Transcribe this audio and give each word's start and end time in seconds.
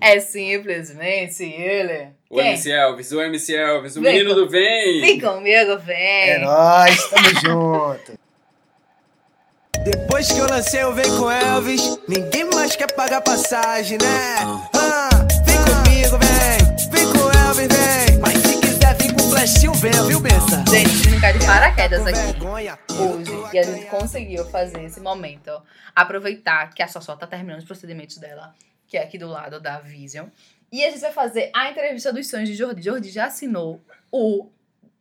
É 0.00 0.18
simplesmente 0.20 1.42
ele. 1.44 2.08
O 2.30 2.36
Quem? 2.38 2.48
MC 2.48 2.70
Elvis, 2.70 3.12
o 3.12 3.20
MC 3.20 3.54
Elvis, 3.56 3.96
o 3.96 4.00
Vem 4.02 4.12
menino 4.14 4.30
com- 4.34 4.40
do 4.42 4.48
Vem. 4.48 5.00
Vem 5.00 5.20
comigo, 5.20 5.78
vem. 5.78 5.96
É 6.30 6.38
nóis, 6.38 7.08
tamo 7.08 7.28
junto. 7.40 8.18
Depois 9.84 10.32
que 10.32 10.38
eu 10.38 10.46
lancei 10.48 10.82
o 10.84 10.92
Vem 10.92 11.08
com 11.18 11.30
Elvis, 11.30 11.98
ninguém 12.08 12.44
mais 12.52 12.74
quer 12.74 12.90
pagar 12.92 13.20
passagem, 13.20 13.98
né? 13.98 14.36
Ah, 14.74 15.08
vem 15.44 15.56
comigo, 15.58 16.18
vem, 16.18 16.90
vem 16.90 17.12
com 17.12 17.30
Elvis, 17.30 17.68
vem. 17.68 18.18
Mas 18.20 18.38
se 18.38 18.58
quiser 18.60 18.94
vir 18.96 19.12
com 19.14 19.30
flashinho, 19.30 19.72
vem, 19.74 19.92
viu, 20.08 20.18
Bessa? 20.18 20.64
Gente, 20.68 20.88
a 20.88 21.10
gente 21.10 21.20
cai 21.20 21.32
de 21.38 21.46
paraquedas 21.46 22.04
aqui. 22.06 22.18
vergonha. 22.32 22.78
hoje 22.90 23.32
e 23.52 23.58
a 23.58 23.62
gente 23.62 23.86
conseguiu 23.86 24.44
fazer 24.46 24.82
esse 24.82 24.98
momento. 25.00 25.52
Aproveitar 25.94 26.74
que 26.74 26.82
a 26.82 26.88
Sossó 26.88 27.14
tá 27.14 27.26
terminando 27.26 27.58
os 27.60 27.64
procedimentos 27.64 28.16
dela, 28.18 28.54
que 28.96 29.00
é 29.00 29.02
aqui 29.02 29.18
do 29.18 29.28
lado 29.28 29.60
da 29.60 29.78
Vision. 29.78 30.28
E 30.72 30.82
a 30.82 30.90
gente 30.90 31.00
vai 31.00 31.12
fazer 31.12 31.50
a 31.54 31.70
entrevista 31.70 32.10
dos 32.12 32.28
sonhos 32.28 32.48
de 32.48 32.54
Jordi. 32.54 32.82
Jordi 32.82 33.10
já 33.10 33.26
assinou 33.26 33.80
o 34.10 34.48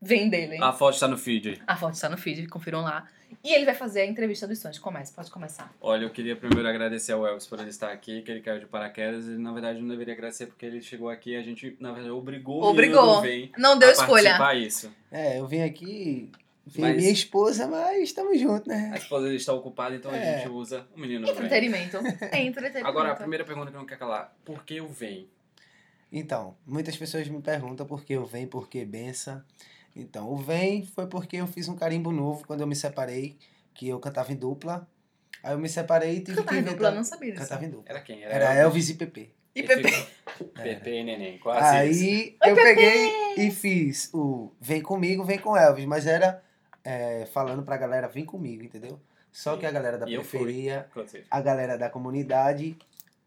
Vem 0.01 0.29
dele. 0.29 0.57
A 0.61 0.71
foto 0.73 0.93
está 0.95 1.07
no 1.07 1.17
feed. 1.17 1.61
A 1.65 1.75
foto 1.75 1.93
está 1.93 2.09
no 2.09 2.17
feed, 2.17 2.45
confiram 2.47 2.81
lá. 2.81 3.07
E 3.43 3.53
ele 3.53 3.65
vai 3.65 3.73
fazer 3.73 4.01
a 4.01 4.05
entrevista 4.05 4.45
dos 4.47 4.59
sonhos. 4.59 4.77
Comece, 4.77 5.13
pode 5.13 5.31
começar. 5.31 5.73
Olha, 5.81 6.03
eu 6.03 6.09
queria 6.09 6.35
primeiro 6.35 6.67
agradecer 6.67 7.13
ao 7.13 7.25
Elvis 7.25 7.47
por 7.47 7.59
ele 7.59 7.69
estar 7.69 7.89
aqui, 7.91 8.21
que 8.21 8.29
ele 8.29 8.41
caiu 8.41 8.59
de 8.59 8.65
paraquedas. 8.67 9.25
E 9.25 9.37
na 9.37 9.51
verdade 9.53 9.79
não 9.79 9.87
deveria 9.87 10.13
agradecer 10.13 10.47
porque 10.47 10.65
ele 10.65 10.81
chegou 10.81 11.09
aqui 11.09 11.31
e 11.31 11.37
a 11.37 11.41
gente, 11.41 11.75
na 11.79 11.91
verdade, 11.91 12.11
obrigou, 12.11 12.61
o 12.61 12.67
Obrigou. 12.67 13.15
do 13.15 13.21
Vem 13.21 13.51
Não 13.57 13.79
deu 13.79 13.89
a 13.89 13.93
escolha. 13.93 14.37
participar 14.37 14.55
isso. 14.55 14.91
É, 15.11 15.39
eu 15.39 15.47
vim 15.47 15.61
aqui 15.61 16.29
ver 16.65 16.81
Mas- 16.81 16.97
minha 16.97 17.11
esposa, 17.11 17.67
mas 17.67 18.11
tamo 18.13 18.35
junto, 18.37 18.67
né? 18.67 18.91
A 18.93 18.97
esposa 18.97 19.33
está 19.33 19.53
ocupada, 19.53 19.95
então 19.95 20.09
a 20.11 20.17
É. 20.17 20.37
gente 20.39 20.49
usa 20.49 20.87
o 20.95 20.99
menino 20.99 21.25
Vem. 21.25 21.33
Entretenimento. 21.35 21.97
É 22.31 22.41
entretenimento. 22.41 22.87
Agora, 22.87 23.11
a 23.11 23.15
primeira 23.15 23.43
pergunta 23.45 23.69
que 23.69 23.75
eu 23.77 23.79
não 23.79 23.87
quero 23.87 23.99
calar. 23.99 24.35
Por 24.43 24.63
que 24.65 24.81
o 24.81 24.87
Vem? 24.87 25.29
Então, 26.11 26.55
muitas 26.65 26.95
pessoas 26.95 27.27
me 27.27 27.41
perguntam 27.41 27.85
por 27.85 28.03
que 28.05 28.13
eu 28.13 28.25
venho, 28.25 28.47
por 28.47 28.69
que 28.69 28.85
benção. 28.85 29.41
Então, 29.95 30.29
o 30.31 30.37
vem 30.37 30.85
foi 30.85 31.07
porque 31.07 31.37
eu 31.37 31.47
fiz 31.47 31.67
um 31.67 31.75
carimbo 31.75 32.11
novo 32.11 32.45
quando 32.45 32.61
eu 32.61 32.67
me 32.67 32.75
separei, 32.75 33.37
que 33.73 33.87
eu 33.87 33.99
cantava 33.99 34.31
em 34.31 34.35
dupla. 34.35 34.87
Aí 35.43 35.53
eu 35.53 35.57
me 35.59 35.67
separei 35.69 36.15
e 36.17 36.19
tive 36.19 36.37
Cantava 36.37 36.49
que 36.49 36.53
inventar... 36.55 36.73
dupla, 36.73 36.91
não 36.91 37.03
sabia 37.03 37.31
disso. 37.31 37.43
Cantava 37.43 37.65
em 37.65 37.69
dupla. 37.69 37.85
Era 37.89 38.01
quem? 38.01 38.23
Era 38.23 38.53
Elvis 38.53 38.89
e 38.89 38.93
Pepe. 38.95 39.33
E 39.53 39.63
Pepe. 39.63 39.89
Pepe 40.53 40.89
e 40.91 41.03
Neném, 41.03 41.37
quase 41.39 41.89
isso. 41.89 42.35
Aí 42.41 42.49
eu 42.49 42.55
peguei 42.55 43.11
e 43.37 43.51
fiz 43.51 44.09
o 44.13 44.51
Vem 44.59 44.81
Comigo, 44.81 45.23
Vem 45.23 45.39
com 45.39 45.55
Elvis, 45.55 45.85
mas 45.85 46.05
era 46.05 46.43
é, 46.85 47.25
falando 47.25 47.63
pra 47.63 47.75
galera, 47.77 48.07
vem 48.07 48.23
comigo, 48.23 48.63
entendeu? 48.63 48.99
Só 49.31 49.57
que 49.57 49.65
a 49.65 49.71
galera 49.71 49.97
da 49.97 50.05
E 50.07 50.11
periferia, 50.11 50.87
a 51.29 51.41
galera 51.41 51.77
da 51.77 51.89
comunidade 51.89 52.77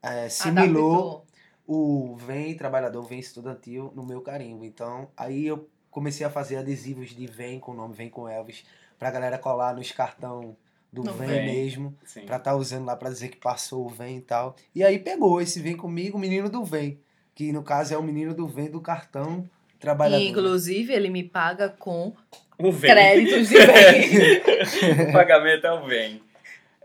é, 0.03 0.27
assimilou 0.27 0.93
Adaptou. 0.95 1.25
o 1.67 2.17
Vem 2.17 2.57
Trabalhador, 2.57 3.03
Vem 3.03 3.19
Estudantil 3.19 3.93
no 3.95 4.07
meu 4.07 4.23
carimbo. 4.23 4.65
Então, 4.65 5.09
aí 5.17 5.47
eu 5.47 5.69
comecei 5.91 6.25
a 6.25 6.31
fazer 6.31 6.57
adesivos 6.57 7.11
de 7.11 7.27
Vem 7.27 7.61
com 7.61 7.73
o 7.73 7.75
nome 7.75 7.95
Vem 7.95 8.09
com 8.09 8.27
Elvis, 8.29 8.65
pra 8.99 9.11
galera 9.11 9.37
colar 9.39 9.75
nos 9.75 9.93
cartão 9.93 10.57
do 10.91 11.03
No 11.05 11.13
Vem, 11.13 11.29
Vem. 11.29 11.47
mesmo, 11.47 11.95
Sim. 12.07 12.25
pra 12.25 12.37
estar 12.37 12.55
usando 12.57 12.87
lá 12.87 12.97
pra 12.97 13.11
dizer 13.11 13.29
que 13.29 13.37
passou 13.37 13.85
o 13.85 13.91
Vem 13.91 14.17
e 14.19 14.23
tal. 14.23 14.57
E 14.75 14.83
aí 14.83 14.99
pegou 14.99 15.41
esse 15.43 15.61
Vem 15.61 15.77
comigo, 15.77 16.17
o 16.17 16.21
menino 16.21 16.49
do 16.49 16.65
Vem, 16.65 16.99
que 17.35 17.53
no 17.53 17.63
caso 17.63 17.93
é 17.93 17.99
o 17.99 18.03
menino 18.03 18.33
do 18.35 18.47
Vem 18.49 18.71
do 18.71 18.81
cartão 18.81 19.49
trabalhador. 19.79 20.23
E, 20.23 20.29
inclusive, 20.29 20.93
ele 20.93 21.09
me 21.09 21.23
paga 21.23 21.69
com 21.69 22.15
O 22.59 22.73
créditos 22.73 23.49
de 23.49 23.55
bem. 23.67 25.09
o 25.09 25.13
pagamento 25.13 25.67
é 25.67 25.73
o 25.73 25.87
Vem. 25.87 26.23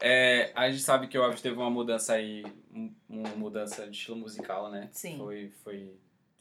É, 0.01 0.51
a 0.53 0.69
gente 0.69 0.81
sabe 0.83 1.07
que 1.07 1.17
o 1.17 1.23
Elvis 1.23 1.41
teve 1.41 1.55
uma 1.55 1.69
mudança 1.69 2.13
aí, 2.13 2.43
um- 2.75 2.91
uma 3.09 3.29
mudança 3.37 3.85
de 3.87 3.95
estilo 3.95 4.17
musical, 4.17 4.69
né? 4.69 4.89
Sim. 4.91 5.17
Foi, 5.17 5.51
foi, 5.63 5.91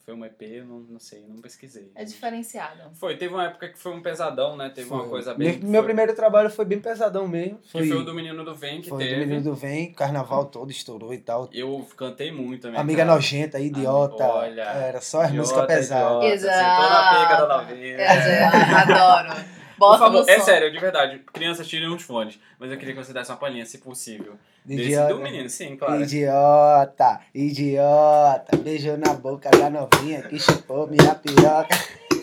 foi 0.04 0.14
um 0.14 0.24
EP, 0.24 0.42
eu 0.42 0.64
não, 0.64 0.80
não 0.80 0.98
sei, 0.98 1.24
não 1.28 1.36
pesquisei. 1.40 1.92
É 1.94 2.04
diferenciado. 2.04 2.90
Foi, 2.94 3.16
teve 3.16 3.32
uma 3.32 3.44
época 3.46 3.68
que 3.68 3.78
foi 3.78 3.92
um 3.92 4.02
pesadão, 4.02 4.56
né? 4.56 4.68
Teve 4.74 4.90
uma 4.90 5.00
Foi. 5.02 5.08
coisa 5.10 5.32
bem... 5.32 5.58
Meu, 5.58 5.68
meu 5.70 5.80
foi- 5.80 5.84
primeiro 5.88 6.14
trabalho 6.14 6.50
foi 6.50 6.64
bem 6.64 6.80
pesadão 6.80 7.28
mesmo. 7.28 7.58
Que 7.58 7.70
Foi, 7.70 7.86
foi 7.88 7.96
o 7.98 8.04
do 8.04 8.12
Menino 8.12 8.44
do 8.44 8.52
Vem, 8.54 8.80
que 8.80 8.88
foi 8.88 8.98
do 8.98 9.08
teve. 9.08 9.20
menino 9.24 9.42
do 9.42 9.54
Vem, 9.54 9.92
carnaval 9.92 10.46
todo 10.46 10.70
estourou 10.72 11.14
e 11.14 11.18
tal. 11.18 11.48
Eu 11.52 11.86
cantei 11.96 12.32
muito 12.32 12.62
também. 12.62 12.80
Amiga 12.80 13.04
cara. 13.04 13.14
nojenta, 13.14 13.60
idiota. 13.60 14.24
Olha, 14.24 14.62
Era 14.62 15.00
só 15.00 15.22
as 15.22 15.30
músicas 15.30 15.66
pesadas. 15.66 16.24
idiota, 16.24 16.52
Sentou 16.52 16.90
na 16.90 17.20
pica 17.20 17.46
da 17.46 17.72
Exato. 17.72 18.56
É, 18.56 18.74
adoro. 18.74 19.61
Bota 19.86 19.98
favor, 19.98 20.22
no 20.24 20.30
é 20.30 20.38
som. 20.38 20.44
sério, 20.44 20.70
de 20.72 20.78
verdade. 20.78 21.18
Crianças 21.32 21.66
tirem 21.68 21.88
uns 21.90 22.02
fones. 22.02 22.38
Mas 22.58 22.70
eu 22.70 22.78
queria 22.78 22.94
que 22.94 23.04
você 23.04 23.12
desse 23.12 23.32
uma 23.32 23.38
palhinha, 23.38 23.64
se 23.66 23.78
possível. 23.78 24.34
Desse 24.64 24.82
Idiota. 24.82 25.14
do 25.14 25.20
menino, 25.20 25.48
sim, 25.48 25.76
claro. 25.76 26.00
Idiota, 26.02 27.20
idiota, 27.34 28.56
beijou 28.58 28.96
na 28.96 29.12
boca 29.14 29.50
da 29.50 29.68
novinha 29.68 30.22
que 30.22 30.38
chupou 30.38 30.86
minha 30.86 31.14
piroca. 31.16 31.76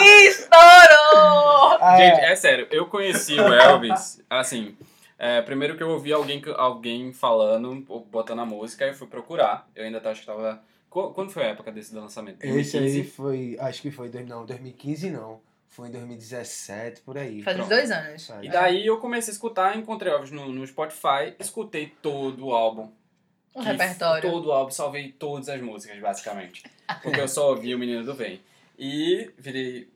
Estourou! 0.00 1.78
Ah, 1.80 1.96
Gente, 1.98 2.20
é 2.20 2.36
sério, 2.36 2.66
eu 2.70 2.86
conheci 2.86 3.38
o 3.38 3.52
Elvis, 3.52 4.22
assim, 4.30 4.74
é, 5.18 5.42
primeiro 5.42 5.76
que 5.76 5.82
eu 5.82 5.90
ouvi 5.90 6.12
alguém, 6.12 6.42
alguém 6.56 7.12
falando, 7.12 7.84
ou 7.88 8.00
botando 8.00 8.40
a 8.40 8.46
música, 8.46 8.86
eu 8.86 8.94
fui 8.94 9.06
procurar. 9.06 9.68
Eu 9.74 9.84
ainda 9.84 10.00
acho 10.08 10.20
que 10.20 10.26
tava. 10.26 10.60
Qu- 10.90 11.10
Quando 11.12 11.30
foi 11.30 11.44
a 11.44 11.48
época 11.48 11.70
desse 11.72 11.94
lançamento? 11.94 12.42
Esse 12.42 12.76
aí 12.78 12.82
2015? 12.84 13.04
foi, 13.10 13.56
acho 13.60 13.82
que 13.82 13.90
foi, 13.90 14.08
dois- 14.08 14.26
não, 14.26 14.44
2015 14.46 15.10
não. 15.10 15.40
Foi 15.68 15.88
em 15.88 15.90
2017, 15.92 17.02
por 17.02 17.18
aí. 17.18 17.42
Faz 17.42 17.58
uns 17.58 17.68
dois 17.68 17.90
anos. 17.90 18.30
Aí. 18.30 18.46
E 18.46 18.50
daí 18.50 18.86
eu 18.86 18.98
comecei 18.98 19.30
a 19.30 19.34
escutar, 19.34 19.76
encontrei 19.76 20.12
Elvis 20.12 20.30
no, 20.30 20.50
no 20.50 20.66
Spotify, 20.66 21.34
escutei 21.38 21.92
todo 22.00 22.46
o 22.46 22.52
álbum. 22.54 22.90
Um 23.54 23.60
Que 23.62 23.68
repertório. 23.68 24.30
Todo 24.30 24.48
o 24.48 24.52
álbum, 24.52 24.70
salvei 24.70 25.12
todas 25.12 25.48
as 25.48 25.60
músicas, 25.60 25.98
basicamente. 25.98 26.62
Porque 27.02 27.20
eu 27.20 27.28
só 27.28 27.50
ouvi 27.50 27.74
o 27.74 27.78
Menino 27.78 28.04
do 28.04 28.14
Vem. 28.14 28.40
E 28.78 29.30
virei 29.38 29.88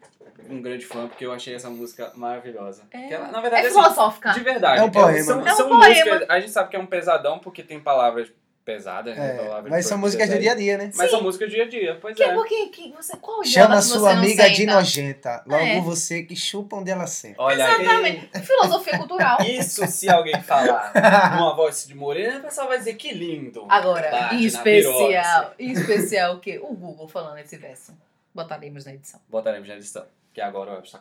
um 0.48 0.62
grande 0.62 0.86
fã, 0.86 1.06
porque 1.06 1.26
eu 1.26 1.32
achei 1.32 1.54
essa 1.54 1.68
música 1.68 2.12
maravilhosa. 2.16 2.84
É. 2.90 3.08
Que 3.08 3.14
ela, 3.14 3.28
na 3.28 3.40
verdade, 3.42 3.66
É 3.66 3.68
assim, 3.68 3.78
filosófica. 3.78 4.30
De 4.32 4.40
verdade. 4.40 4.80
É 4.80 4.82
um 4.82 4.90
poema. 4.90 5.22
São, 5.22 5.46
É 5.46 5.52
um 5.52 5.56
são 5.56 5.68
poema. 5.68 5.86
músicas. 5.88 6.30
A 6.30 6.40
gente 6.40 6.50
sabe 6.50 6.70
que 6.70 6.76
é 6.76 6.78
um 6.78 6.86
pesadão 6.86 7.38
porque 7.38 7.62
tem 7.62 7.78
palavras 7.78 8.32
pesadas, 8.70 9.16
né? 9.16 9.36
É, 9.36 9.62
mas 9.68 9.86
são 9.86 9.98
músicas 9.98 10.28
do 10.28 10.34
aí. 10.34 10.40
dia 10.40 10.52
a 10.52 10.54
dia, 10.54 10.78
né? 10.78 10.90
Mas 10.94 11.10
Sim. 11.10 11.16
são 11.16 11.22
músicas 11.22 11.48
do 11.48 11.54
dia 11.54 11.64
a 11.64 11.68
dia, 11.68 11.98
pois 12.00 12.16
Que, 12.16 12.22
é. 12.22 12.34
porque, 12.34 12.66
que 12.68 12.92
você, 12.92 13.16
qual 13.16 13.44
Chama 13.44 13.82
sua 13.82 14.12
amiga 14.12 14.48
de 14.48 14.66
nojenta. 14.66 15.42
Logo 15.46 15.62
É. 15.64 15.80
você 15.80 16.22
que 16.22 16.36
chupa 16.36 16.76
onde 16.76 16.90
ela 16.90 17.06
senta. 17.06 17.42
Olha 17.42 17.66
aí. 17.66 17.82
Exatamente. 17.82 18.40
Filosofia 18.40 18.98
cultural. 18.98 19.38
Isso 19.44 19.86
se 19.86 20.08
alguém 20.08 20.40
falar 20.42 20.92
numa 21.36 21.54
voz 21.54 21.86
de 21.86 21.94
morena, 21.94 22.38
o 22.38 22.42
pessoal 22.42 22.68
vai 22.68 22.78
dizer 22.78 22.94
que 22.94 23.12
lindo. 23.12 23.66
Agora, 23.68 24.10
Bate 24.10 24.36
em 24.36 24.44
especial, 24.44 25.54
em 25.58 25.72
especial 25.72 26.34
o 26.36 26.40
quê? 26.40 26.60
O 26.62 26.74
Google 26.74 27.08
falando 27.08 27.38
esse 27.38 27.56
verso. 27.56 27.92
Botaremos 28.34 28.84
na 28.84 28.94
edição. 28.94 29.20
Botaremos 29.28 29.68
na 29.68 29.74
edição, 29.74 30.04
que 30.32 30.40
agora 30.40 30.70
o 30.70 30.74
Elvis 30.74 30.94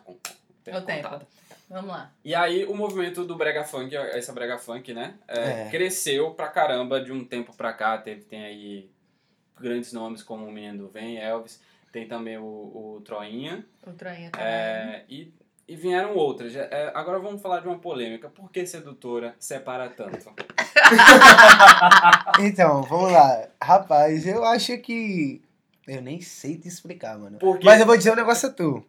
com 0.64 0.70
o 0.70 0.72
tempo 0.72 0.78
O 0.78 0.82
tempo. 0.82 1.02
contado. 1.04 1.26
Vamos 1.68 1.90
lá. 1.90 2.10
E 2.24 2.34
aí 2.34 2.64
o 2.64 2.74
movimento 2.74 3.24
do 3.24 3.36
brega 3.36 3.62
funk, 3.64 3.94
essa 3.96 4.32
brega 4.32 4.58
funk, 4.58 4.92
né, 4.92 5.14
é, 5.28 5.66
É. 5.66 5.68
cresceu 5.70 6.32
pra 6.32 6.48
caramba 6.48 7.00
de 7.00 7.12
um 7.12 7.24
tempo 7.24 7.54
pra 7.56 7.72
cá. 7.72 7.96
Teve, 7.98 8.22
tem 8.22 8.44
aí 8.44 8.90
grandes 9.58 9.92
nomes 9.92 10.22
como 10.22 10.46
o 10.46 10.50
Menino 10.52 10.78
do 10.84 10.88
Vem, 10.88 11.18
Elvis, 11.18 11.60
tem 11.92 12.06
também 12.08 12.38
o, 12.38 12.44
o 12.44 13.02
Troinha, 13.04 13.64
O 13.86 13.92
Troinha 13.92 14.30
também. 14.30 14.46
é, 14.48 15.04
e, 15.08 15.32
e 15.68 15.76
vieram 15.76 16.16
outras. 16.16 16.56
É, 16.56 16.90
agora 16.94 17.20
vamos 17.20 17.40
falar 17.40 17.60
de 17.60 17.68
uma 17.68 17.78
polêmica. 17.78 18.28
Por 18.28 18.50
que 18.50 18.66
sedutora 18.66 19.34
separa 19.38 19.88
tanto? 19.90 20.32
Então, 22.40 22.82
vamos 22.82 23.12
lá. 23.12 23.48
Rapaz, 23.62 24.26
eu 24.26 24.44
acho 24.44 24.76
que. 24.78 25.42
Eu 25.86 26.00
nem 26.00 26.20
sei 26.20 26.56
te 26.56 26.68
explicar, 26.68 27.18
mano. 27.18 27.38
Porque 27.38 27.64
Mas 27.64 27.80
eu 27.80 27.86
vou 27.86 27.96
dizer 27.96 28.12
um 28.12 28.16
negócio 28.16 28.48
a 28.48 28.52
tu. 28.52 28.84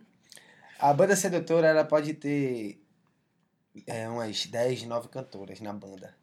A 0.82 0.92
banda 0.94 1.16
sedutora, 1.16 1.68
ela 1.68 1.84
pode 1.84 2.14
ter 2.16 2.82
é, 3.86 4.08
umas 4.10 4.46
10, 4.46 4.84
9 4.84 5.10
cantoras 5.10 5.62
na 5.62 5.72
banda. 5.72 6.14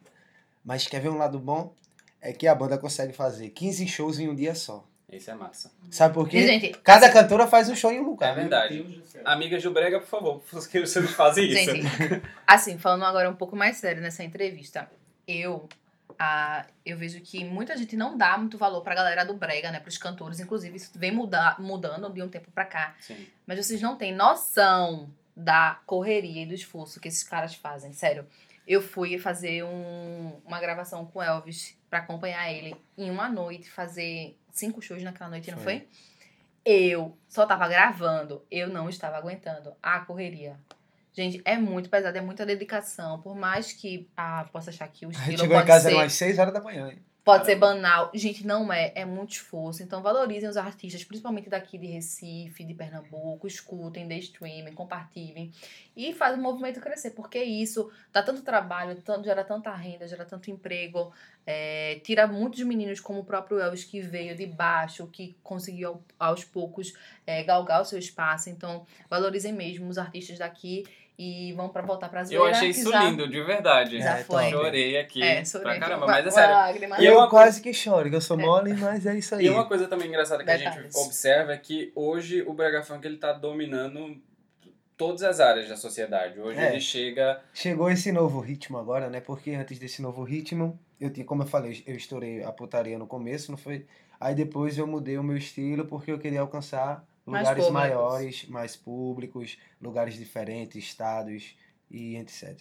Mas 0.64 0.86
quer 0.86 1.00
ver 1.00 1.08
um 1.08 1.16
lado 1.16 1.38
bom? 1.38 1.72
É 2.20 2.32
que 2.32 2.46
a 2.46 2.54
banda 2.54 2.76
consegue 2.76 3.12
fazer 3.12 3.50
15 3.50 3.86
shows 3.86 4.18
em 4.18 4.28
um 4.28 4.34
dia 4.34 4.54
só. 4.54 4.84
Isso 5.10 5.30
é 5.30 5.34
massa. 5.34 5.70
Sabe 5.90 6.12
por 6.12 6.28
quê? 6.28 6.46
gente, 6.46 6.70
Cada 6.84 7.10
cantora 7.10 7.46
faz 7.46 7.70
um 7.70 7.74
show 7.74 7.90
em 7.90 8.00
um 8.00 8.04
lugar. 8.04 8.32
É 8.32 8.34
verdade. 8.34 9.02
Amigas 9.24 9.62
do 9.62 9.70
Brega, 9.70 10.00
por 10.00 10.08
favor, 10.08 10.42
que 10.70 10.80
vocês 10.80 11.10
fazem 11.12 11.46
isso. 11.50 11.64
Gente, 11.64 12.22
assim, 12.46 12.76
falando 12.76 13.04
agora 13.04 13.30
um 13.30 13.34
pouco 13.34 13.56
mais 13.56 13.78
sério 13.78 14.02
nessa 14.02 14.22
entrevista, 14.22 14.90
eu, 15.26 15.66
ah, 16.18 16.66
eu 16.84 16.96
vejo 16.96 17.20
que 17.20 17.44
muita 17.44 17.76
gente 17.76 17.96
não 17.96 18.16
dá 18.16 18.36
muito 18.36 18.58
valor 18.58 18.80
pra 18.82 18.94
galera 18.94 19.24
do 19.24 19.34
brega, 19.34 19.70
né, 19.70 19.80
pros 19.80 19.96
cantores, 19.98 20.40
inclusive 20.40 20.76
isso 20.76 20.90
vem 20.98 21.12
mudar, 21.12 21.60
mudando 21.60 22.10
de 22.12 22.22
um 22.22 22.28
tempo 22.28 22.50
pra 22.50 22.64
cá, 22.64 22.94
Sim. 23.00 23.26
mas 23.46 23.64
vocês 23.64 23.80
não 23.80 23.96
têm 23.96 24.12
noção 24.14 25.08
da 25.36 25.80
correria 25.86 26.42
e 26.42 26.46
do 26.46 26.54
esforço 26.54 27.00
que 27.00 27.08
esses 27.08 27.22
caras 27.22 27.54
fazem, 27.54 27.92
sério. 27.92 28.26
Eu 28.66 28.82
fui 28.82 29.16
fazer 29.18 29.64
um- 29.64 30.40
uma 30.44 30.60
gravação 30.60 31.06
com 31.06 31.20
o 31.20 31.22
Elvis 31.22 31.78
pra 31.88 32.00
acompanhar 32.00 32.52
ele 32.52 32.76
em 32.98 33.10
uma 33.10 33.28
noite, 33.28 33.70
fazer 33.70 34.36
cinco 34.50 34.82
shows 34.82 35.02
naquela 35.02 35.30
noite, 35.30 35.50
não 35.50 35.58
Foi. 35.58 35.78
foi? 35.80 35.88
Eu 36.64 37.16
só 37.28 37.46
tava 37.46 37.66
gravando, 37.68 38.44
eu 38.50 38.68
não 38.68 38.88
estava 38.90 39.16
aguentando 39.16 39.74
a 39.82 40.00
correria. 40.00 40.58
Gente, 41.18 41.42
é 41.44 41.58
muito 41.58 41.90
pesado, 41.90 42.16
é 42.16 42.20
muita 42.20 42.46
dedicação. 42.46 43.20
Por 43.20 43.34
mais 43.34 43.72
que 43.72 44.08
ah, 44.16 44.46
possa 44.52 44.70
achar 44.70 44.86
que 44.86 45.04
o 45.04 45.08
A 45.08 45.12
gente 45.12 45.20
estilo 45.22 45.40
chegou 45.40 45.60
em 45.60 45.66
casa 45.66 45.88
ser, 45.88 45.94
umas 45.96 46.12
6 46.12 46.38
horas 46.38 46.54
da 46.54 46.60
manhã. 46.60 46.90
hein? 46.90 46.98
Pode 47.24 47.44
ser 47.44 47.58
Caramba. 47.58 47.74
banal. 47.82 48.10
Gente, 48.14 48.46
não 48.46 48.72
é. 48.72 48.90
É 48.94 49.04
muito 49.04 49.32
esforço. 49.32 49.82
Então 49.82 50.00
valorizem 50.00 50.48
os 50.48 50.56
artistas, 50.56 51.04
principalmente 51.04 51.50
daqui 51.50 51.76
de 51.76 51.86
Recife, 51.86 52.64
de 52.64 52.72
Pernambuco. 52.72 53.46
Escutem, 53.46 54.06
dê 54.08 54.16
streaming, 54.18 54.72
compartilhem. 54.72 55.50
E 55.94 56.14
faz 56.14 56.38
o 56.38 56.40
movimento 56.40 56.80
crescer. 56.80 57.10
Porque 57.10 57.42
isso 57.42 57.90
dá 58.12 58.22
tanto 58.22 58.40
trabalho, 58.42 58.94
tanto, 59.02 59.24
gera 59.26 59.44
tanta 59.44 59.74
renda, 59.74 60.06
gera 60.08 60.24
tanto 60.24 60.50
emprego. 60.50 61.12
é, 61.50 61.98
tira 62.04 62.26
muitos 62.26 62.62
meninos, 62.62 63.00
como 63.00 63.20
o 63.20 63.24
próprio 63.24 63.58
Elvis, 63.58 63.82
que 63.84 64.00
veio 64.02 64.36
de 64.36 64.46
baixo, 64.46 65.06
que 65.08 65.34
conseguiu 65.42 65.88
ao- 66.18 66.28
aos 66.28 66.44
poucos 66.44 66.92
é, 67.26 67.42
galgar 67.42 67.80
o 67.80 67.84
seu 67.86 67.98
espaço. 67.98 68.48
Então, 68.50 68.86
valorizem 69.10 69.52
mesmo 69.52 69.88
os 69.88 69.96
artistas 69.98 70.38
daqui 70.38 70.84
e 71.18 71.52
vão 71.54 71.68
pra 71.68 71.82
voltar 71.82 72.08
pra 72.08 72.20
Eu 72.20 72.26
zoeira. 72.26 72.50
achei 72.56 72.68
isso 72.70 72.90
já- 72.90 73.02
lindo, 73.04 73.28
de 73.28 73.42
verdade. 73.42 73.98
Já 74.00 74.18
É, 74.18 74.22
foi. 74.24 74.50
Chorei 74.50 74.96
aqui 74.96 75.20
É, 75.22 75.36
pra 75.36 75.44
sorei. 75.44 75.80
caramba, 75.80 76.04
Uma- 76.06 76.12
mas 76.12 76.26
é 76.26 76.30
sério. 76.30 76.54
lágrima. 76.54 76.96
E 77.00 77.06
eu 77.06 77.16
uma 77.16 77.28
quase 77.28 77.60
que 77.60 77.72
choro, 77.74 78.08
que 78.08 78.14
eu 78.14 78.20
sou 78.20 78.36
mole, 78.38 78.72
mas 78.74 79.04
é 79.04 79.16
isso 79.18 79.34
aí. 79.34 79.46
E 79.46 79.50
uma 79.50 79.66
coisa 79.66 79.88
também 79.88 80.06
engraçada 80.08 80.44
que 80.44 80.50
a 80.50 80.56
gente 80.56 80.68
Detalhes. 80.68 80.94
observa 80.94 81.52
é 81.52 81.56
que 81.58 81.90
hoje 81.96 82.42
o 82.42 82.52
Brega 82.54 82.82
Funk 82.84 83.04
ele 83.04 83.16
tá 83.16 83.32
dominando 83.32 84.16
todas 84.96 85.22
as 85.22 85.40
áreas 85.40 85.68
da 85.68 85.76
sociedade. 85.76 86.38
Hoje 86.40 86.58
É. 86.58 86.70
ele 86.70 86.80
chega. 86.80 87.40
Chegou 87.52 87.90
esse 87.90 88.12
novo 88.12 88.40
ritmo 88.40 88.78
agora, 88.78 89.08
né? 89.10 89.20
Porque 89.20 89.50
antes 89.52 89.78
desse 89.78 90.00
novo 90.00 90.22
ritmo, 90.22 90.78
eu 91.00 91.10
tinha, 91.10 91.24
como 91.26 91.42
eu 91.42 91.46
falei, 91.46 91.82
eu 91.86 91.96
estourei 91.96 92.42
a 92.44 92.52
putaria 92.52 92.98
no 92.98 93.06
começo, 93.06 93.50
não 93.50 93.58
foi? 93.58 93.86
Aí 94.20 94.34
depois 94.34 94.76
eu 94.78 94.86
mudei 94.86 95.16
o 95.18 95.22
meu 95.22 95.36
estilo 95.36 95.84
porque 95.84 96.10
eu 96.10 96.18
queria 96.18 96.40
alcançar 96.40 97.04
lugares 97.36 97.64
públicos. 97.64 97.72
maiores, 97.72 98.48
mais 98.48 98.76
públicos, 98.76 99.58
lugares 99.80 100.14
diferentes, 100.14 100.76
estados 100.84 101.56
e 101.90 102.16
etc. 102.16 102.58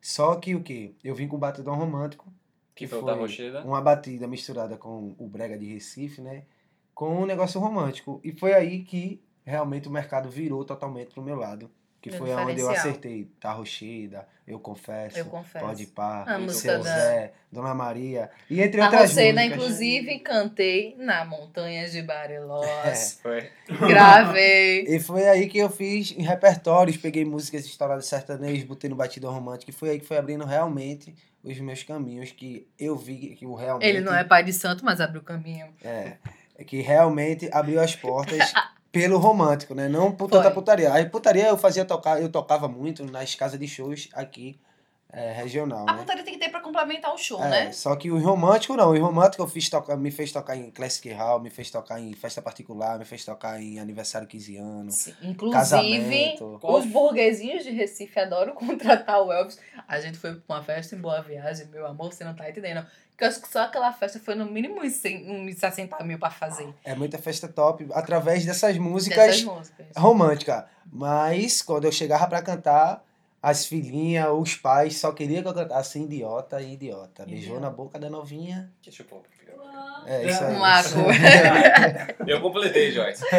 Só 0.00 0.34
que 0.36 0.54
o 0.54 0.62
que? 0.62 0.94
Eu 1.02 1.14
vim 1.14 1.28
com 1.28 1.36
o 1.36 1.38
batidão 1.38 1.74
romântico, 1.74 2.32
Que 2.74 2.86
foi 2.86 2.98
o 2.98 3.02
da 3.02 3.14
Rocheda. 3.14 3.62
uma 3.62 3.80
batida 3.80 4.26
misturada 4.26 4.76
com 4.76 5.14
o 5.18 5.28
brega 5.28 5.56
de 5.58 5.66
Recife, 5.66 6.20
né? 6.20 6.44
Com 6.94 7.22
um 7.22 7.26
negócio 7.26 7.60
romântico. 7.60 8.20
E 8.24 8.32
foi 8.32 8.52
aí 8.54 8.82
que 8.84 9.22
realmente 9.44 9.88
o 9.88 9.90
mercado 9.90 10.28
virou 10.28 10.64
totalmente 10.64 11.12
pro 11.12 11.22
meu 11.22 11.36
lado. 11.36 11.70
Que 12.02 12.10
Meu 12.10 12.18
foi 12.18 12.34
onde 12.34 12.60
eu 12.60 12.68
acertei 12.68 13.30
Tá 13.40 13.56
Eu 14.44 14.58
Confesso, 14.58 15.16
Eu 15.16 15.26
confesso. 15.26 15.64
Pode 15.64 15.86
Pá, 15.86 16.26
Seu 16.48 16.82
da- 16.82 16.96
Zé, 16.96 17.32
Dona 17.50 17.72
Maria. 17.74 18.28
E 18.50 18.60
entre 18.60 18.80
A 18.80 18.86
outras 18.86 19.10
Rosena, 19.10 19.40
músicas. 19.40 19.56
inclusive, 19.62 20.18
cantei 20.18 20.96
na 20.98 21.24
Montanha 21.24 21.88
de 21.88 22.02
Bariloche. 22.02 23.18
Foi. 23.22 23.48
Gravei. 23.88 24.84
E 24.88 24.98
foi 24.98 25.28
aí 25.28 25.48
que 25.48 25.58
eu 25.58 25.70
fiz 25.70 26.10
em 26.18 26.22
repertórios, 26.22 26.96
peguei 26.96 27.24
músicas 27.24 27.64
estouradas 27.64 28.06
sertanejas, 28.06 28.64
botei 28.64 28.90
no 28.90 28.96
batidão 28.96 29.32
romântico, 29.32 29.70
e 29.70 29.72
foi 29.74 29.90
aí 29.90 30.00
que 30.00 30.06
foi 30.06 30.18
abrindo 30.18 30.44
realmente 30.44 31.14
os 31.44 31.56
meus 31.60 31.84
caminhos, 31.84 32.32
que 32.32 32.66
eu 32.76 32.96
vi 32.96 33.36
que 33.36 33.46
o 33.46 33.54
realmente... 33.54 33.88
Ele 33.88 34.00
não 34.00 34.12
é 34.12 34.24
pai 34.24 34.42
de 34.42 34.52
santo, 34.52 34.84
mas 34.84 35.00
abriu 35.00 35.20
o 35.20 35.24
caminho. 35.24 35.68
É, 35.84 36.14
é 36.56 36.64
que 36.64 36.80
realmente 36.80 37.48
abriu 37.52 37.80
as 37.80 37.94
portas 37.94 38.52
pelo 38.92 39.18
romântico, 39.18 39.74
né? 39.74 39.88
Não 39.88 40.12
por 40.12 40.30
tanta 40.30 40.50
putaria. 40.50 40.92
A 40.92 41.08
putaria 41.08 41.48
eu 41.48 41.56
fazia 41.56 41.84
tocar, 41.84 42.20
eu 42.20 42.30
tocava 42.30 42.68
muito 42.68 43.04
nas 43.04 43.34
casas 43.34 43.58
de 43.58 43.66
shows 43.66 44.08
aqui, 44.12 44.60
é, 45.12 45.30
regional, 45.32 45.86
A 45.86 45.92
né? 45.92 45.98
putaria 45.98 46.24
tem 46.24 46.32
que 46.32 46.40
ter 46.40 46.48
pra 46.48 46.60
complementar 46.60 47.12
o 47.12 47.18
show, 47.18 47.42
É, 47.44 47.48
né? 47.50 47.72
Só 47.72 47.94
que 47.96 48.10
o 48.10 48.18
romântico 48.18 48.74
não. 48.74 48.92
O 48.92 48.98
romântico 48.98 49.42
eu 49.42 49.46
fiz 49.46 49.68
tocar, 49.68 49.94
me 49.96 50.10
fez 50.10 50.32
tocar 50.32 50.56
em 50.56 50.70
Classic 50.70 51.10
Hall, 51.12 51.38
me 51.38 51.50
fez 51.50 51.70
tocar 51.70 52.00
em 52.00 52.12
festa 52.14 52.40
particular, 52.40 52.98
me 52.98 53.04
fez 53.04 53.22
tocar 53.24 53.60
em 53.60 53.78
aniversário 53.78 54.26
15 54.26 54.56
anos, 54.56 54.94
Sim, 54.94 55.14
Inclusive, 55.22 55.52
casamento. 55.58 56.58
os 56.62 56.86
burguesinhos 56.86 57.62
de 57.62 57.70
Recife 57.70 58.18
adoram 58.18 58.54
contratar 58.56 59.20
o 59.22 59.30
Elvis. 59.30 59.58
A 59.86 60.00
gente 60.00 60.16
foi 60.16 60.34
pra 60.34 60.56
uma 60.56 60.62
festa 60.62 60.96
em 60.96 60.98
Boa 60.98 61.20
Viagem, 61.20 61.66
meu 61.66 61.86
amor, 61.86 62.12
você 62.12 62.24
não 62.24 62.34
tá 62.34 62.48
entendendo. 62.48 62.86
Porque 63.10 63.24
eu 63.24 63.28
acho 63.28 63.42
que 63.42 63.48
só 63.52 63.64
aquela 63.64 63.92
festa 63.92 64.18
foi 64.18 64.34
no 64.34 64.46
mínimo 64.46 64.80
uns 64.82 64.94
100, 64.94 65.30
uns 65.30 65.56
60 65.58 66.02
mil 66.04 66.18
pra 66.18 66.30
fazer. 66.30 66.72
É 66.82 66.94
muita 66.94 67.18
festa 67.18 67.46
top 67.46 67.86
através 67.92 68.46
dessas 68.46 68.78
músicas 68.78 69.18
Dessas 69.26 69.42
músicas. 69.44 69.86
românticas. 69.94 70.64
Mas 70.90 71.60
quando 71.60 71.84
eu 71.84 71.92
chegava 71.92 72.26
pra 72.26 72.40
cantar, 72.40 73.04
as 73.42 73.66
filhinhas, 73.66 74.28
os 74.30 74.54
pais 74.54 74.96
só 74.98 75.10
queriam 75.12 75.42
que 75.42 75.48
eu 75.48 75.54
cantasse 75.54 76.00
idiota 76.00 76.62
e 76.62 76.74
idiota. 76.74 77.26
Beijou 77.26 77.58
na 77.58 77.68
boca 77.68 77.98
da 77.98 78.08
novinha. 78.08 78.72
Que 78.80 78.92
chupou. 78.92 79.22
É 80.06 80.26
isso 80.26 80.44
aí. 80.44 80.54
Aí. 80.54 80.82
coisa. 80.92 82.14
Eu 82.26 82.40
completei, 82.40 82.90
Joyce. 82.90 83.24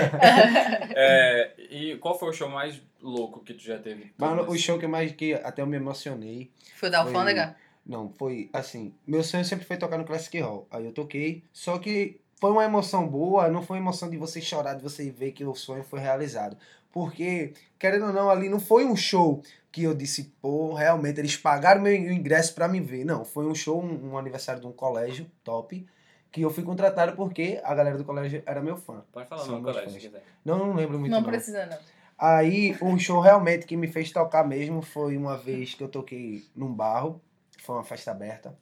É, 0.95 1.51
e 1.69 1.97
qual 1.97 2.17
foi 2.17 2.29
o 2.29 2.33
show 2.33 2.47
mais 2.47 2.79
louco 3.01 3.43
que 3.43 3.53
tu 3.53 3.63
já 3.63 3.77
teve? 3.79 4.13
Mano, 4.17 4.43
o 4.49 4.57
show 4.57 4.77
que 4.77 4.85
mais 4.87 5.11
que 5.11 5.33
até 5.33 5.61
eu 5.61 5.65
me 5.67 5.75
emocionei. 5.75 6.51
Foi 6.75 6.89
da 6.89 7.03
Foi- 7.03 7.11
alfândega? 7.13 7.55
Não, 7.85 8.13
foi 8.17 8.49
assim. 8.53 8.93
Meu 9.05 9.23
sonho 9.23 9.43
sempre 9.43 9.65
foi 9.65 9.75
tocar 9.77 9.97
no 9.97 10.05
Classic 10.05 10.39
Hall. 10.39 10.67
Aí 10.71 10.85
eu 10.85 10.91
toquei. 10.93 11.43
Só 11.51 11.79
que 11.79 12.19
foi 12.39 12.51
uma 12.51 12.63
emoção 12.63 13.07
boa, 13.07 13.49
não 13.49 13.61
foi 13.61 13.77
uma 13.77 13.83
emoção 13.85 14.09
de 14.09 14.17
você 14.17 14.39
chorar, 14.39 14.75
de 14.75 14.83
você 14.83 15.09
ver 15.09 15.31
que 15.31 15.43
o 15.43 15.55
sonho 15.55 15.83
foi 15.83 15.99
realizado. 15.99 16.55
Porque, 16.91 17.53
querendo 17.79 18.05
ou 18.07 18.13
não, 18.13 18.29
ali 18.29 18.47
não 18.49 18.59
foi 18.59 18.85
um 18.85 18.95
show 18.95 19.41
que 19.73 19.81
eu 19.81 19.95
disse, 19.95 20.31
pô, 20.39 20.75
realmente 20.75 21.19
eles 21.19 21.35
pagaram 21.35 21.81
meu 21.81 21.95
ingresso 21.95 22.53
pra 22.53 22.67
me 22.67 22.79
ver. 22.79 23.03
Não, 23.03 23.25
foi 23.25 23.47
um 23.47 23.55
show, 23.55 23.83
um, 23.83 24.11
um 24.11 24.17
aniversário 24.19 24.61
de 24.61 24.67
um 24.67 24.71
colégio 24.71 25.25
top, 25.43 25.83
que 26.31 26.41
eu 26.41 26.51
fui 26.51 26.63
contratado 26.63 27.15
porque 27.15 27.59
a 27.63 27.73
galera 27.73 27.97
do 27.97 28.05
colégio 28.05 28.43
era 28.45 28.61
meu 28.61 28.77
fã. 28.77 29.03
Pode 29.11 29.27
falar 29.27 29.41
o 29.41 29.47
nome 29.47 29.63
do 29.63 29.71
colégio, 29.71 29.99
quiser. 29.99 30.23
Não, 30.45 30.59
não 30.59 30.73
lembro 30.75 30.99
muito 30.99 31.11
Não 31.11 31.21
não. 31.21 31.27
precisa, 31.27 31.65
não. 31.65 31.77
Aí, 32.19 32.77
um 32.83 32.99
show 32.99 33.19
realmente 33.19 33.65
que 33.65 33.75
me 33.75 33.87
fez 33.87 34.11
tocar 34.11 34.47
mesmo 34.47 34.83
foi 34.83 35.17
uma 35.17 35.35
vez 35.35 35.73
que 35.73 35.83
eu 35.83 35.89
toquei 35.89 36.45
num 36.55 36.71
barro, 36.71 37.19
foi 37.57 37.75
uma 37.75 37.83
festa 37.83 38.11
aberta. 38.11 38.55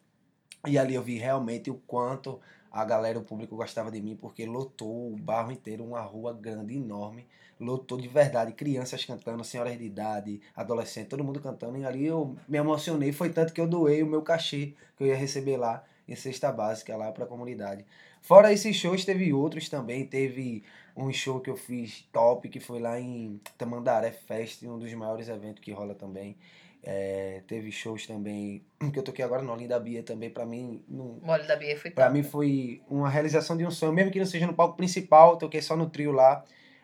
E 0.66 0.78
ali 0.80 0.96
eu 0.96 1.04
vi 1.04 1.18
realmente 1.18 1.70
o 1.70 1.76
quanto 1.86 2.40
a 2.72 2.86
galera, 2.86 3.20
o 3.20 3.24
público 3.24 3.56
gostava 3.56 3.92
de 3.92 4.02
mim, 4.02 4.16
porque 4.16 4.46
lotou 4.46 5.12
o 5.12 5.18
barro 5.18 5.52
inteiro, 5.52 5.84
uma 5.84 6.02
rua 6.02 6.34
grande, 6.34 6.78
enorme. 6.78 7.28
Lotou 7.60 8.00
de 8.00 8.08
verdade, 8.08 8.54
crianças 8.54 9.04
cantando, 9.06 9.44
senhoras 9.44 9.78
de 9.78 9.84
idade, 9.84 10.42
adolescentes, 10.56 11.10
todo 11.10 11.24
mundo 11.24 11.40
cantando. 11.40 11.78
E 11.78 11.86
ali 11.86 12.06
eu 12.06 12.36
me 12.48 12.58
emocionei, 12.58 13.12
foi 13.12 13.30
tanto 13.30 13.54
que 13.54 13.62
eu 13.62 13.68
doei 13.68 14.02
o 14.02 14.08
meu 14.08 14.22
cachê 14.22 14.74
que 14.98 15.04
eu 15.04 15.08
ia 15.08 15.16
receber 15.16 15.58
lá 15.58 15.84
em 16.08 16.16
cesta 16.16 16.52
básica 16.52 16.96
lá 16.96 17.12
para 17.12 17.26
a 17.26 17.28
comunidade. 17.28 17.86
Fora 18.22 18.54
esses 18.54 18.76
shows, 18.76 19.04
teve 19.04 19.34
outros 19.34 19.68
também. 19.68 20.06
Teve 20.06 20.64
um 20.96 21.12
show 21.12 21.40
que 21.40 21.50
eu 21.50 21.58
fiz 21.58 22.08
top, 22.12 22.48
que 22.50 22.60
foi 22.60 22.80
lá 22.80 23.00
em 23.00 23.40
Tamandaré 23.58 24.12
Fest, 24.12 24.64
um 24.64 24.78
dos 24.78 24.94
maiores 24.94 25.28
eventos 25.28 25.64
que 25.64 25.72
rola 25.72 25.96
também. 25.96 26.38
É, 26.84 27.42
teve 27.48 27.72
shows 27.72 28.08
também, 28.08 28.66
que 28.92 28.98
eu 28.98 29.04
toquei 29.04 29.24
agora 29.24 29.44
no 29.44 29.54
Olinda 29.54 29.80
Bia 29.80 30.02
também, 30.02 30.32
pra 30.32 30.46
mim, 30.46 30.84
não, 30.88 31.20
O 31.24 31.28
óleo 31.30 31.46
da 31.48 31.56
Bia 31.56 31.78
foi 31.78 31.92
Pra 31.92 32.06
top. 32.06 32.18
mim 32.18 32.24
foi 32.24 32.82
uma 32.90 33.08
realização 33.08 33.56
de 33.56 33.64
um 33.66 33.70
sonho, 33.70 33.94
mesmo 33.94 34.12
que 34.12 34.18
não 34.18 34.26
seja 34.26 34.48
no 34.48 34.54
palco 34.56 34.76
principal, 34.76 35.38
toquei 35.38 35.62
só 35.62 35.76
no 35.78 35.90
trio 35.90 36.12
lá, 36.12 36.44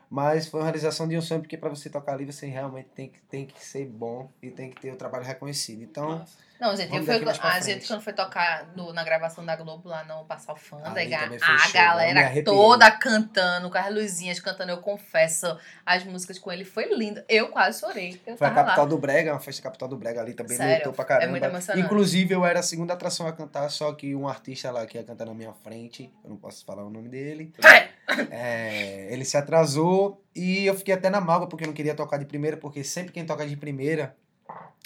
mas 0.10 0.48
foi 0.48 0.60
uma 0.60 0.66
realização 0.66 1.08
de 1.08 1.18
um 1.18 1.22
sonho, 1.22 1.42
porque 1.42 1.58
pra 1.58 1.70
você 1.70 1.90
tocar 1.90 2.14
ali 2.14 2.26
você 2.26 2.46
realmente 2.46 2.90
tem 2.96 3.10
que, 3.10 3.20
tem 3.24 3.46
que 3.46 3.64
ser 3.64 3.86
bom 3.86 4.30
e 4.42 4.50
tem 4.50 4.70
que 4.70 4.82
ter 4.82 4.92
o 4.92 4.96
trabalho 4.96 5.24
reconhecido. 5.26 5.82
Então, 5.84 6.20
Massa. 6.20 6.48
Não, 6.60 6.76
gente, 6.76 6.96
eu 6.96 7.04
fui, 7.04 7.14
a 7.14 7.60
gente 7.60 7.88
quando 7.88 8.02
foi 8.02 8.14
tocar 8.14 8.68
no- 8.76 8.92
na 8.92 9.04
gravação 9.04 9.46
da 9.46 9.56
Globo 9.56 9.88
lá 9.88 10.04
no 10.06 10.26
Passar 10.26 10.54
Ali 10.54 10.62
Alfândega, 10.82 11.18
foi 11.20 11.38
a 11.38 11.58
show, 11.60 11.68
me 11.68 11.74
galera 11.74 12.44
toda 12.44 12.90
cantando, 12.90 13.70
com 13.70 13.78
as 13.78 13.94
luzinhas 13.94 14.40
cantando, 14.40 14.72
eu 14.72 14.80
confesso, 14.80 15.56
as 15.86 16.04
músicas 16.04 16.40
com 16.40 16.52
ele 16.52 16.66
foi 16.66 16.92
lindo. 16.96 17.24
Eu 17.30 17.50
quase 17.50 17.80
chorei. 17.80 18.20
Eu 18.26 18.36
foi 18.38 18.48
a 18.48 18.52
capital 18.52 18.86
lá. 18.86 18.90
do 18.90 18.98
Brega, 18.98 19.34
uma 19.34 19.40
festa 19.40 19.62
capital 19.62 19.88
do 19.88 19.98
Brega 19.98 20.20
ali 20.20 20.34
também, 20.34 20.58
Sério, 20.58 20.78
lotou 20.78 20.94
pra 20.94 21.04
é 21.04 21.08
caramba. 21.08 21.30
muito 21.32 21.44
emocionante. 21.46 21.86
Inclusive, 21.86 22.34
eu 22.34 22.44
era 22.44 22.60
a 22.60 22.64
segunda 22.64 22.94
atração 22.96 23.28
a 23.28 23.34
cantar, 23.34 23.70
só 23.70 23.94
que 23.94 24.16
um 24.16 24.28
artista 24.28 24.72
lá 24.72 24.84
que 24.88 24.98
ia 24.98 25.04
cantar 25.04 25.26
na 25.26 25.36
minha 25.36 25.54
frente, 25.54 26.12
eu 26.24 26.30
não 26.32 26.38
posso 26.38 26.66
falar 26.66 26.84
o 26.84 26.90
nome 26.90 27.08
dele, 27.08 27.54
Ai! 27.64 27.88
É, 28.32 29.12
ele 29.14 29.26
se 29.26 29.38
atrasou 29.38 30.24
e 30.36 30.66
eu 30.66 30.76
fiquei 30.76 30.94
até 30.94 31.10
na 31.10 31.20
mágoa 31.22 31.48
porque 31.48 31.64
eu 31.64 31.68
não 31.68 31.74
queria 31.74 31.96
tocar 31.96 32.18
de 32.18 32.26
primeira, 32.26 32.58
porque 32.58 32.84
sempre 32.84 33.12
quem 33.12 33.26
toca 33.26 33.46
de 33.46 33.58
primeira, 33.58 34.16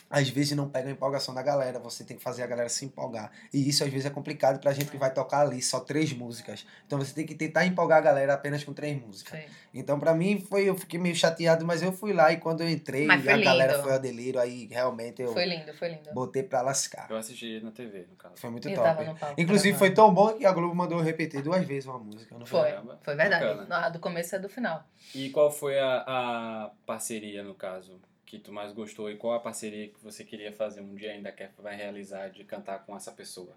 às 0.10 0.28
vezes 0.28 0.52
não 0.58 0.68
pega 0.70 0.90
a 0.90 0.92
empolgação 0.92 1.34
da 1.34 1.42
galera, 1.42 1.80
você 1.80 2.04
tem 2.04 2.18
que 2.18 2.22
fazer 2.24 2.44
a 2.44 2.48
galera 2.48 2.68
se 2.68 2.84
empolgar. 2.84 3.32
E 3.54 3.70
isso 3.70 3.82
às 3.82 3.90
vezes 3.90 4.06
é 4.06 4.10
complicado 4.10 4.60
pra 4.60 4.74
gente 4.74 4.92
que 4.92 4.98
vai 4.98 5.14
tocar 5.14 5.40
ali 5.40 5.62
só 5.62 5.80
três 5.80 6.12
músicas. 6.12 6.66
Então 6.86 7.00
você 7.00 7.14
tem 7.14 7.26
que 7.26 7.34
tentar 7.34 7.66
empolgar 7.66 8.00
a 8.00 8.02
galera 8.02 8.34
apenas 8.34 8.62
com 8.62 8.74
três 8.74 9.02
músicas. 9.02 9.40
Foi. 9.40 9.50
Então 9.74 9.98
pra 9.98 10.14
mim 10.14 10.46
foi, 10.50 10.68
eu 10.68 10.76
fiquei 10.76 11.00
meio 11.00 11.16
chateado, 11.16 11.66
mas 11.66 11.82
eu 11.82 11.94
fui 11.94 12.12
lá 12.12 12.30
e 12.34 12.38
quando 12.38 12.60
eu 12.60 12.70
entrei, 12.70 13.06
foi 13.06 13.32
a 13.32 13.38
galera 13.38 13.72
lindo. 13.72 13.84
foi 13.84 13.94
ao 13.94 14.00
delírio, 14.00 14.38
aí 14.42 14.68
realmente 14.70 15.22
eu 15.22 15.32
Foi 15.32 15.46
lindo, 15.46 15.74
foi 15.74 15.88
lindo. 15.88 16.14
botei 16.14 16.44
pra 16.44 16.62
lascar. 16.62 17.08
Eu 17.10 17.16
assisti 17.16 17.62
na 17.62 17.72
TV, 17.72 18.06
no 18.10 18.18
caso. 18.18 18.34
Foi 18.36 18.50
muito 18.50 18.68
Eu 18.68 18.76
top. 18.76 18.88
tava 18.90 19.04
no 19.06 19.16
palco. 19.18 19.40
Inclusive 19.40 19.78
foi 19.78 19.92
gravando. 19.92 20.14
tão 20.18 20.26
bom 20.34 20.38
que 20.38 20.46
a 20.46 20.52
Globo 20.52 20.76
mandou 20.76 20.98
eu 21.00 21.06
repetir 21.06 21.42
duas 21.42 21.64
vezes 21.66 21.86
uma 21.86 21.98
música. 22.00 22.38
Não 22.38 22.46
foi? 22.46 22.70
Foi, 22.74 22.96
foi 23.02 23.16
verdade. 23.16 23.46
Bacana. 23.46 23.86
A 23.86 23.90
do 23.90 24.00
começo 24.00 24.36
é 24.36 24.40
do 24.40 24.50
final. 24.50 24.84
E 25.16 25.30
qual 25.30 25.50
foi 25.50 25.80
a, 25.80 26.04
a 26.06 26.72
parceria, 26.86 27.44
no 27.44 27.56
caso, 27.56 27.98
que 28.32 28.40
tu 28.40 28.54
mais 28.54 28.72
gostou? 28.72 29.12
E 29.12 29.18
qual 29.18 29.34
a 29.34 29.40
parceria 29.42 29.90
que 29.90 30.02
você 30.02 30.24
queria 30.24 30.54
fazer 30.54 30.80
um 30.80 30.96
dia 30.96 31.12
ainda 31.12 31.34
quer 31.34 31.52
vai 31.60 31.76
realizar 31.76 32.30
de 32.30 32.46
cantar 32.46 32.80
com 32.86 32.96
essa 32.96 33.12
pessoa? 33.12 33.54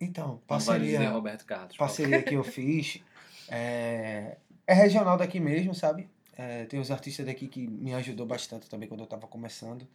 Então, 0.00 0.40
parceria. 0.46 0.98
dizer 0.98 1.06
Roberto 1.08 1.44
Carlos. 1.44 1.76
parceria 1.76 2.22
que 2.22 2.34
eu 2.34 2.42
fiz 2.42 3.02
é, 3.48 4.38
é 4.66 4.72
regional 4.72 5.18
daqui 5.18 5.38
mesmo, 5.38 5.74
sabe? 5.74 6.08
É, 6.38 6.64
tem 6.64 6.80
os 6.80 6.90
artistas 6.90 7.26
daqui 7.26 7.46
que 7.46 7.66
me 7.66 7.92
ajudou 7.92 8.24
bastante 8.24 8.68
também 8.68 8.88
quando 8.88 9.00
eu 9.00 9.06
tava 9.06 9.26
começando. 9.26 9.86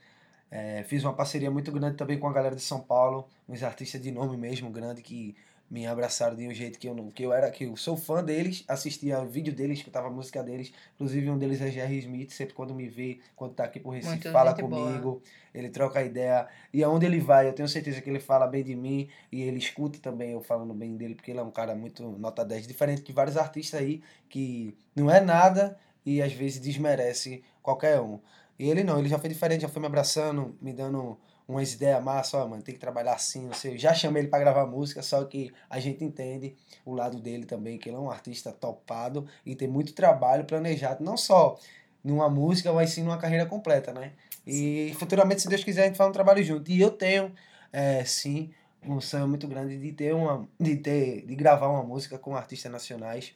É, 0.52 0.84
fiz 0.84 1.04
uma 1.04 1.14
parceria 1.14 1.50
muito 1.50 1.72
grande 1.72 1.98
também 1.98 2.20
com 2.20 2.28
a 2.28 2.34
galera 2.34 2.56
de 2.56 2.62
São 2.62 2.80
Paulo, 2.80 3.28
uns 3.48 3.64
artistas 3.64 4.00
de 4.00 4.12
nome 4.12 4.38
mesmo 4.38 4.70
grande 4.70 5.02
que 5.02 5.36
me 5.70 5.86
abraçaram 5.86 6.36
de 6.36 6.48
um 6.48 6.54
jeito 6.54 6.80
que 6.80 6.88
eu 6.88 6.96
não, 6.96 7.12
que 7.12 7.24
eu 7.24 7.32
era, 7.32 7.52
que 7.52 7.66
eu 7.66 7.78
sou 7.78 7.96
fã 7.96 8.24
deles, 8.24 8.64
assistia 8.68 9.24
vídeo 9.24 9.54
deles, 9.54 9.80
escutava 9.80 10.10
música 10.10 10.42
deles, 10.42 10.74
inclusive 10.96 11.30
um 11.30 11.38
deles 11.38 11.62
é 11.62 11.70
Jerry 11.70 12.00
Smith, 12.00 12.32
sempre 12.32 12.56
quando 12.56 12.74
me 12.74 12.88
vê, 12.88 13.20
quando 13.36 13.54
tá 13.54 13.66
aqui 13.66 13.80
por 13.80 13.92
Recife, 13.92 14.14
Muito 14.14 14.32
fala 14.32 14.52
gente 14.52 14.64
boa. 14.64 14.84
comigo, 14.84 15.22
ele 15.54 15.70
troca 15.70 16.04
ideia, 16.04 16.48
e 16.74 16.84
aonde 16.84 17.06
ele 17.06 17.20
vai, 17.20 17.48
eu 17.48 17.54
tenho 17.54 17.68
certeza 17.68 18.02
que 18.02 18.10
ele 18.10 18.20
fala 18.20 18.48
bem 18.48 18.64
de 18.64 18.76
mim, 18.76 19.08
e 19.32 19.44
ele 19.44 19.58
escuta 19.58 20.00
também 20.00 20.32
eu 20.32 20.42
falando 20.42 20.74
bem 20.74 20.98
dele, 20.98 21.14
porque 21.14 21.30
ele 21.30 21.40
é 21.40 21.44
um 21.44 21.52
cara 21.52 21.76
muito 21.76 22.04
nota 22.18 22.44
10, 22.44 22.66
diferente 22.66 23.04
de 23.04 23.12
vários 23.14 23.38
artistas 23.38 23.80
aí, 23.80 24.02
que 24.28 24.76
não 24.96 25.10
é 25.10 25.22
nada, 25.22 25.78
e 26.06 26.22
às 26.22 26.34
vezes 26.34 26.60
desmerece 26.60 27.44
qualquer 27.62 28.00
um. 28.00 28.20
E 28.58 28.70
ele 28.70 28.84
não, 28.84 29.00
ele 29.00 29.08
já 29.08 29.20
foi 29.20 29.30
diferente, 29.30 29.62
já 29.62 29.70
foi 29.70 29.80
me 29.80 29.86
abraçando, 29.86 30.58
me 30.60 30.74
dando 30.74 31.18
umas 31.50 31.74
ideias 31.74 32.02
massas, 32.04 32.36
ó, 32.36 32.48
mano, 32.48 32.62
tem 32.62 32.76
que 32.76 32.80
trabalhar 32.80 33.14
assim, 33.14 33.48
não 33.48 33.54
sei. 33.54 33.74
Eu 33.74 33.78
já 33.80 33.92
chamei 33.92 34.22
ele 34.22 34.30
pra 34.30 34.38
gravar 34.38 34.68
música, 34.68 35.02
só 35.02 35.26
que 35.26 35.52
a 35.68 35.80
gente 35.80 36.04
entende 36.04 36.56
o 36.86 36.94
lado 36.94 37.20
dele 37.20 37.44
também, 37.46 37.80
que 37.80 37.90
ele 37.90 37.96
é 37.96 38.00
um 38.00 38.12
artista 38.12 38.52
topado 38.52 39.28
e 39.44 39.56
tem 39.56 39.68
muito 39.68 39.94
trabalho 39.94 40.46
planejado, 40.46 41.04
não 41.04 41.18
só 41.18 41.60
numa 42.04 42.30
música, 42.30 42.72
mas 42.72 42.92
sim 42.92 43.02
numa 43.02 43.18
carreira 43.18 43.48
completa, 43.48 43.92
né? 43.92 44.14
E 44.46 44.94
futuramente, 45.00 45.42
se 45.42 45.50
Deus 45.50 45.64
quiser, 45.64 45.84
a 45.84 45.86
gente 45.88 45.98
faz 45.98 46.08
um 46.08 46.14
trabalho 46.14 46.44
junto. 46.44 46.70
E 46.72 46.80
eu 46.80 46.92
tenho, 46.92 47.34
é, 47.74 48.06
sim, 48.06 48.52
um 48.84 49.02
sonho 49.02 49.28
muito 49.28 49.48
grande 49.48 49.76
de 49.76 49.92
ter 49.92 50.14
uma, 50.14 50.48
de 50.60 50.76
ter, 50.78 51.26
de 51.26 51.36
gravar 51.36 51.68
uma 51.68 51.84
música 51.84 52.20
com 52.20 52.36
artistas 52.36 52.72
nacionais 52.72 53.34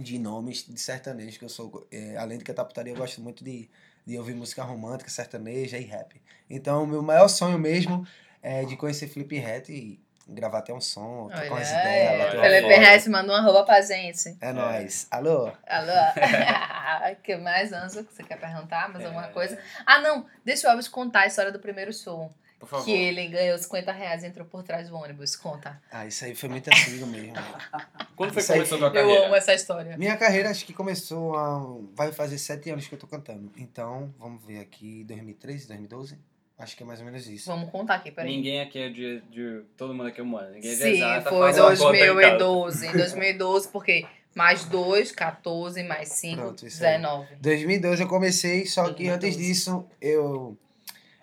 de 0.00 0.18
nomes 0.18 0.66
de 0.66 0.80
sertanejo, 0.80 1.38
que 1.38 1.44
eu 1.44 1.48
sou, 1.50 1.86
é, 1.90 2.16
além 2.16 2.38
de 2.38 2.44
cantar 2.44 2.64
putaria, 2.64 2.92
eu 2.92 2.96
gosto 2.96 3.20
muito 3.20 3.44
de, 3.44 3.68
de 4.06 4.16
ouvir 4.16 4.34
música 4.34 4.62
romântica, 4.62 5.10
sertaneja 5.10 5.76
e 5.76 5.84
rap. 5.84 6.20
Então, 6.48 6.84
o 6.84 6.86
meu 6.86 7.02
maior 7.02 7.28
sonho 7.28 7.58
mesmo 7.58 8.06
é 8.42 8.64
de 8.64 8.76
conhecer 8.76 9.08
Felipe 9.08 9.36
Ret 9.38 9.68
e 9.72 10.00
gravar 10.28 10.58
até 10.58 10.72
um 10.72 10.80
som, 10.80 11.28
trocar 11.28 11.50
umas 11.50 11.70
ideias, 11.70 12.34
é. 12.34 12.40
Felipe. 12.40 12.74
Reis 12.74 13.06
mandou 13.08 13.34
um 13.34 13.38
arroba 13.38 13.64
pra 13.64 13.80
gente. 13.80 14.36
É 14.40 14.52
nóis. 14.52 15.06
Alô? 15.10 15.52
Alô? 15.66 17.14
que 17.22 17.36
mais, 17.36 17.72
Anzo, 17.72 18.04
que 18.04 18.12
você 18.12 18.22
quer 18.22 18.38
perguntar? 18.38 18.88
Mais 18.88 19.04
alguma 19.04 19.26
É, 19.26 19.30
coisa? 19.30 19.58
Ah, 19.84 20.00
não. 20.00 20.26
Deixa 20.44 20.68
o 20.68 20.70
Elvis 20.70 20.88
contar 20.88 21.20
a 21.20 21.26
história 21.26 21.52
do 21.52 21.58
primeiro 21.58 21.92
show. 21.92 22.32
Por 22.58 22.68
favor. 22.68 22.84
Que 22.84 22.92
ele 22.92 23.28
ganhou 23.28 23.58
50 23.58 23.92
reais 23.92 24.22
e 24.22 24.26
entrou 24.26 24.46
por 24.46 24.62
trás 24.62 24.88
do 24.88 24.96
ônibus. 24.96 25.36
Conta. 25.36 25.80
Ah, 25.90 26.06
isso 26.06 26.24
aí 26.24 26.34
foi 26.34 26.48
muito 26.48 26.68
antigo 26.68 27.06
mesmo. 27.06 27.34
Quando 28.16 28.32
foi 28.32 28.36
que 28.36 28.40
Isso 28.40 28.52
aí- 28.52 28.58
começou 28.58 28.76
a 28.78 28.80
tua 28.80 28.88
Eu 28.88 29.04
carreira? 29.04 29.26
amo 29.26 29.34
essa 29.36 29.54
história. 29.54 29.96
Minha 29.98 30.16
carreira 30.16 30.50
acho 30.50 30.64
que 30.64 30.72
começou 30.72 31.36
há. 31.36 31.62
Vai 31.94 32.12
fazer 32.12 32.38
sete 32.38 32.70
anos 32.70 32.88
que 32.88 32.94
eu 32.94 32.98
tô 32.98 33.06
cantando. 33.06 33.52
Então, 33.58 34.14
vamos 34.18 34.42
ver 34.44 34.60
aqui, 34.60 35.04
2013, 35.04 35.66
2012? 35.68 36.18
Acho 36.58 36.74
que 36.74 36.82
é 36.82 36.86
mais 36.86 37.00
ou 37.00 37.04
menos 37.04 37.28
isso. 37.28 37.50
Vamos 37.50 37.70
contar 37.70 37.96
aqui, 37.96 38.10
peraí. 38.10 38.34
Ninguém 38.34 38.62
aqui 38.62 38.78
é 38.78 38.88
de, 38.88 39.20
de. 39.30 39.60
Todo 39.76 39.92
mundo 39.92 40.06
aqui 40.08 40.20
é 40.20 40.22
humano. 40.24 40.52
Ninguém 40.54 40.70
é 40.72 40.74
de 40.74 40.80
Sim, 40.82 40.88
exata, 40.92 41.28
foi 41.28 41.38
faz 41.52 41.58
uma 41.58 41.76
conta 41.76 41.96
em 41.96 42.00
casa. 42.00 42.14
2012. 42.14 42.86
Em 42.86 42.92
2012, 42.92 43.68
porque 43.68 44.06
mais 44.34 44.64
2, 44.64 45.12
14, 45.12 45.82
mais 45.82 46.08
5, 46.08 46.36
Pronto, 46.40 46.66
isso 46.66 46.82
aí. 46.82 46.92
19. 46.96 47.36
2012 47.42 48.02
eu 48.02 48.08
comecei, 48.08 48.64
só 48.64 48.84
que 48.84 49.04
2012. 49.04 49.14
antes 49.26 49.36
disso 49.36 49.84
eu 50.00 50.56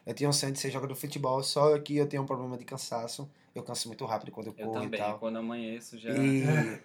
eu 0.05 0.13
tinha 0.13 0.29
um 0.29 0.33
sonho 0.33 0.51
de 0.53 0.59
ser 0.59 0.69
jogador 0.71 0.93
de 0.93 0.99
futebol, 0.99 1.41
só 1.43 1.77
que 1.79 1.97
eu 1.97 2.07
tenho 2.07 2.23
um 2.23 2.25
problema 2.25 2.57
de 2.57 2.65
cansaço. 2.65 3.29
Eu 3.55 3.61
canso 3.63 3.87
muito 3.87 4.03
rápido 4.05 4.31
quando 4.31 4.47
eu 4.47 4.55
Eu 4.57 4.65
corro 4.67 4.79
e 4.79 4.85
também. 4.85 4.99
tal. 4.99 5.19
Quando 5.19 5.37
amanheço 5.37 5.97
já. 5.99 6.09
E, 6.09 6.43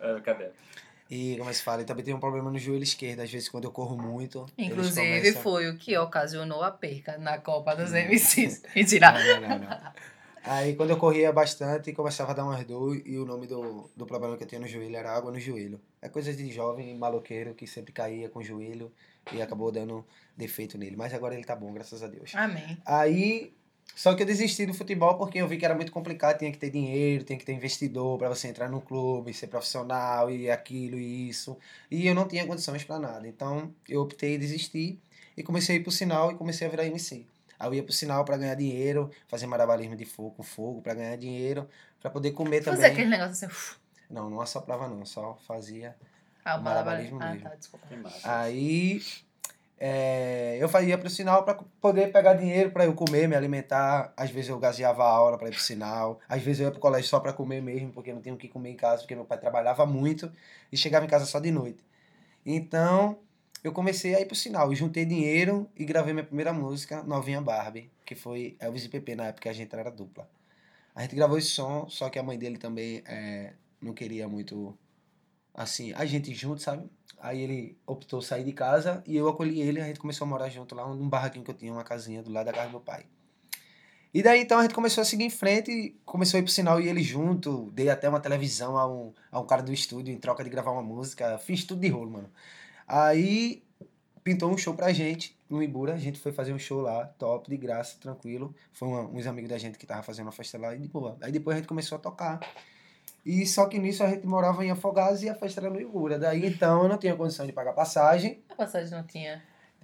É, 0.00 0.20
cadê? 0.24 0.50
e 1.10 1.36
como 1.36 1.48
é 1.48 1.52
que 1.52 1.58
se 1.58 1.62
fala? 1.64 1.82
Eu 1.82 1.86
também 1.86 2.04
tenho 2.04 2.16
um 2.16 2.20
problema 2.20 2.50
no 2.50 2.58
joelho 2.58 2.82
esquerdo, 2.82 3.20
às 3.20 3.30
vezes 3.30 3.48
quando 3.48 3.64
eu 3.64 3.70
corro 3.70 3.96
muito. 3.96 4.46
Inclusive, 4.58 4.94
começam- 5.06 5.42
foi 5.42 5.68
o 5.70 5.76
que 5.76 5.96
ocasionou 5.96 6.62
a 6.62 6.70
perca 6.70 7.16
na 7.18 7.38
Copa 7.38 7.74
dos. 7.74 7.92
MCs. 7.92 8.62
Mentira. 8.76 9.12
Não, 9.12 9.40
não, 9.40 9.58
não, 9.58 9.58
não. 9.68 9.92
Aí 10.44 10.74
quando 10.74 10.90
eu 10.90 10.96
corria 10.96 11.32
bastante, 11.32 11.92
começava 11.92 12.32
a 12.32 12.34
dar 12.34 12.44
umas 12.44 12.64
dor 12.64 13.00
e 13.06 13.16
o 13.18 13.24
nome 13.24 13.46
do, 13.46 13.88
do 13.96 14.04
problema 14.06 14.36
que 14.36 14.42
eu 14.42 14.46
tinha 14.46 14.60
no 14.60 14.66
joelho 14.66 14.96
era 14.96 15.14
água 15.14 15.30
no 15.30 15.38
joelho. 15.38 15.80
É 16.00 16.08
coisa 16.08 16.32
de 16.32 16.50
jovem 16.50 16.96
maloqueiro 16.96 17.54
que 17.54 17.66
sempre 17.66 17.92
caía 17.92 18.28
com 18.28 18.40
o 18.40 18.44
joelho 18.44 18.90
e 19.32 19.40
acabou 19.40 19.70
dando 19.70 20.04
defeito 20.36 20.76
nele. 20.76 20.96
Mas 20.96 21.14
agora 21.14 21.34
ele 21.34 21.44
tá 21.44 21.54
bom, 21.54 21.72
graças 21.72 22.02
a 22.02 22.08
Deus. 22.08 22.34
Amém. 22.34 22.76
Aí, 22.84 23.52
só 23.94 24.14
que 24.14 24.22
eu 24.22 24.26
desisti 24.26 24.66
do 24.66 24.74
futebol 24.74 25.16
porque 25.16 25.38
eu 25.38 25.46
vi 25.46 25.58
que 25.58 25.64
era 25.64 25.76
muito 25.76 25.92
complicado, 25.92 26.38
tinha 26.38 26.50
que 26.50 26.58
ter 26.58 26.70
dinheiro, 26.70 27.22
tinha 27.22 27.38
que 27.38 27.44
ter 27.44 27.52
investidor 27.52 28.18
para 28.18 28.28
você 28.28 28.48
entrar 28.48 28.68
no 28.68 28.80
clube, 28.80 29.32
ser 29.32 29.46
profissional 29.46 30.28
e 30.28 30.50
aquilo 30.50 30.98
e 30.98 31.28
isso. 31.28 31.56
E 31.88 32.06
eu 32.06 32.14
não 32.14 32.26
tinha 32.26 32.44
condições 32.46 32.82
para 32.82 32.98
nada. 32.98 33.28
Então, 33.28 33.72
eu 33.88 34.02
optei 34.02 34.34
em 34.34 34.38
desistir 34.38 34.98
e 35.36 35.42
comecei 35.42 35.76
a 35.76 35.78
ir 35.78 35.82
pro 35.82 35.92
sinal 35.92 36.32
e 36.32 36.34
comecei 36.34 36.66
a 36.66 36.70
virar 36.70 36.86
MC. 36.86 37.26
Aí 37.62 37.68
eu 37.68 37.74
ia 37.74 37.82
pro 37.84 37.92
sinal 37.92 38.24
para 38.24 38.36
ganhar 38.36 38.56
dinheiro, 38.56 39.08
fazer 39.28 39.46
malabarismo 39.46 39.94
de 39.94 40.04
fogo 40.04 40.32
com 40.32 40.42
fogo 40.42 40.82
para 40.82 40.94
ganhar 40.94 41.16
dinheiro, 41.16 41.68
para 42.00 42.10
poder 42.10 42.32
comer 42.32 42.60
Fazer 42.60 42.76
também. 42.76 42.90
aquele 42.90 43.08
negócio 43.10 43.46
assim. 43.46 43.76
Não, 44.10 44.28
não 44.28 44.40
assoprava 44.40 44.88
não, 44.88 45.06
só 45.06 45.38
fazia 45.46 45.94
Ah, 46.44 46.56
o 46.56 46.62
Malabarismo 46.62 47.20
malabarismo. 47.20 47.22
Ah, 47.22 47.30
mesmo. 47.30 47.48
tá, 47.48 47.54
desculpa. 47.54 47.86
Aí 48.24 49.00
é, 49.78 50.58
eu 50.60 50.68
ia 50.82 50.98
pro 50.98 51.08
sinal 51.08 51.44
para 51.44 51.54
poder 51.80 52.10
pegar 52.10 52.34
dinheiro 52.34 52.72
para 52.72 52.84
eu 52.84 52.94
comer, 52.94 53.28
me 53.28 53.36
alimentar. 53.36 54.12
Às 54.16 54.32
vezes 54.32 54.50
eu 54.50 54.58
gaseava 54.58 55.04
a 55.04 55.08
aula 55.08 55.38
para 55.38 55.46
ir 55.46 55.52
pro 55.52 55.60
sinal. 55.60 56.18
Às 56.28 56.42
vezes 56.42 56.58
eu 56.60 56.66
ia 56.66 56.72
pro 56.72 56.80
colégio 56.80 57.08
só 57.08 57.20
para 57.20 57.32
comer 57.32 57.62
mesmo, 57.62 57.92
porque 57.92 58.12
não 58.12 58.20
tinha 58.20 58.34
o 58.34 58.38
que 58.38 58.48
comer 58.48 58.70
em 58.70 58.76
casa, 58.76 59.02
porque 59.02 59.14
meu 59.14 59.24
pai 59.24 59.38
trabalhava 59.38 59.86
muito 59.86 60.32
e 60.72 60.76
chegava 60.76 61.04
em 61.04 61.08
casa 61.08 61.26
só 61.26 61.38
de 61.38 61.52
noite. 61.52 61.84
Então 62.44 63.18
eu 63.62 63.72
comecei 63.72 64.14
a 64.14 64.20
ir 64.20 64.26
pro 64.26 64.34
sinal. 64.34 64.74
Juntei 64.74 65.04
dinheiro 65.04 65.70
e 65.76 65.84
gravei 65.84 66.12
minha 66.12 66.24
primeira 66.24 66.52
música, 66.52 67.02
Novinha 67.02 67.40
Barbie, 67.40 67.90
que 68.04 68.14
foi 68.14 68.56
Elvis 68.58 68.84
e 68.84 68.88
Pepe, 68.88 69.14
na 69.14 69.26
época 69.26 69.50
a 69.50 69.52
gente 69.52 69.74
era 69.74 69.90
dupla. 69.90 70.28
A 70.94 71.02
gente 71.02 71.14
gravou 71.14 71.38
esse 71.38 71.48
som, 71.48 71.88
só 71.88 72.10
que 72.10 72.18
a 72.18 72.22
mãe 72.22 72.38
dele 72.38 72.58
também 72.58 73.02
é, 73.06 73.54
não 73.80 73.94
queria 73.94 74.28
muito, 74.28 74.76
assim, 75.54 75.92
a 75.94 76.04
gente 76.04 76.34
junto, 76.34 76.60
sabe? 76.60 76.88
Aí 77.18 77.40
ele 77.40 77.78
optou 77.86 78.20
sair 78.20 78.44
de 78.44 78.52
casa 78.52 79.02
e 79.06 79.16
eu 79.16 79.28
acolhi 79.28 79.60
ele, 79.60 79.80
a 79.80 79.86
gente 79.86 80.00
começou 80.00 80.26
a 80.26 80.28
morar 80.28 80.48
junto 80.48 80.74
lá 80.74 80.86
num 80.88 81.08
barraquinho 81.08 81.44
que 81.44 81.50
eu 81.50 81.54
tinha, 81.54 81.72
uma 81.72 81.84
casinha 81.84 82.22
do 82.22 82.32
lado 82.32 82.46
da 82.46 82.52
casa 82.52 82.66
do 82.66 82.72
meu 82.72 82.80
pai. 82.80 83.06
E 84.12 84.22
daí 84.22 84.42
então 84.42 84.58
a 84.58 84.62
gente 84.62 84.74
começou 84.74 85.00
a 85.00 85.04
seguir 85.04 85.24
em 85.24 85.30
frente, 85.30 85.96
começou 86.04 86.36
a 86.36 86.40
ir 86.40 86.42
pro 86.42 86.52
sinal 86.52 86.78
e 86.80 86.88
ele 86.88 87.02
junto, 87.02 87.70
dei 87.70 87.88
até 87.88 88.08
uma 88.08 88.20
televisão 88.20 88.76
a 88.76 88.86
um, 88.86 89.14
a 89.30 89.40
um 89.40 89.46
cara 89.46 89.62
do 89.62 89.72
estúdio 89.72 90.12
em 90.12 90.18
troca 90.18 90.44
de 90.44 90.50
gravar 90.50 90.72
uma 90.72 90.82
música, 90.82 91.38
fiz 91.38 91.64
tudo 91.64 91.80
de 91.80 91.88
rolo, 91.88 92.10
mano. 92.10 92.30
Aí 92.86 93.62
pintou 94.24 94.50
um 94.50 94.56
show 94.56 94.74
pra 94.74 94.92
gente 94.92 95.36
no 95.50 95.62
Ibura, 95.62 95.94
a 95.94 95.98
gente 95.98 96.18
foi 96.20 96.32
fazer 96.32 96.52
um 96.52 96.58
show 96.58 96.80
lá, 96.80 97.06
top, 97.18 97.50
de 97.50 97.56
graça, 97.56 97.96
tranquilo. 98.00 98.54
Foi 98.72 98.88
uma- 98.88 99.02
uns 99.02 99.26
amigos 99.26 99.50
da 99.50 99.58
gente 99.58 99.78
que 99.78 99.86
tava 99.86 100.02
fazendo 100.02 100.26
uma 100.26 100.32
festa 100.32 100.56
lá 100.58 100.74
e 100.74 100.78
de 100.78 100.88
boa. 100.88 101.16
Aí 101.20 101.30
depois 101.32 101.54
a 101.56 101.58
gente 101.58 101.68
começou 101.68 101.96
a 101.96 102.00
tocar. 102.00 102.40
E 103.24 103.46
só 103.46 103.66
que 103.66 103.78
nisso 103.78 104.02
a 104.02 104.08
gente 104.08 104.26
morava 104.26 104.64
em 104.64 104.70
Afogados 104.70 105.22
e 105.22 105.28
a 105.28 105.34
festa 105.34 105.60
era 105.60 105.70
no 105.70 105.80
Ibura. 105.80 106.18
Daí 106.18 106.44
então 106.46 106.82
eu 106.84 106.88
não 106.88 106.98
tinha 106.98 107.14
condição 107.14 107.46
de 107.46 107.52
pagar 107.52 107.72
passagem 107.72 108.42
A 108.48 108.54
passagem 108.54 108.90
não 108.90 109.04
tinha. 109.04 109.42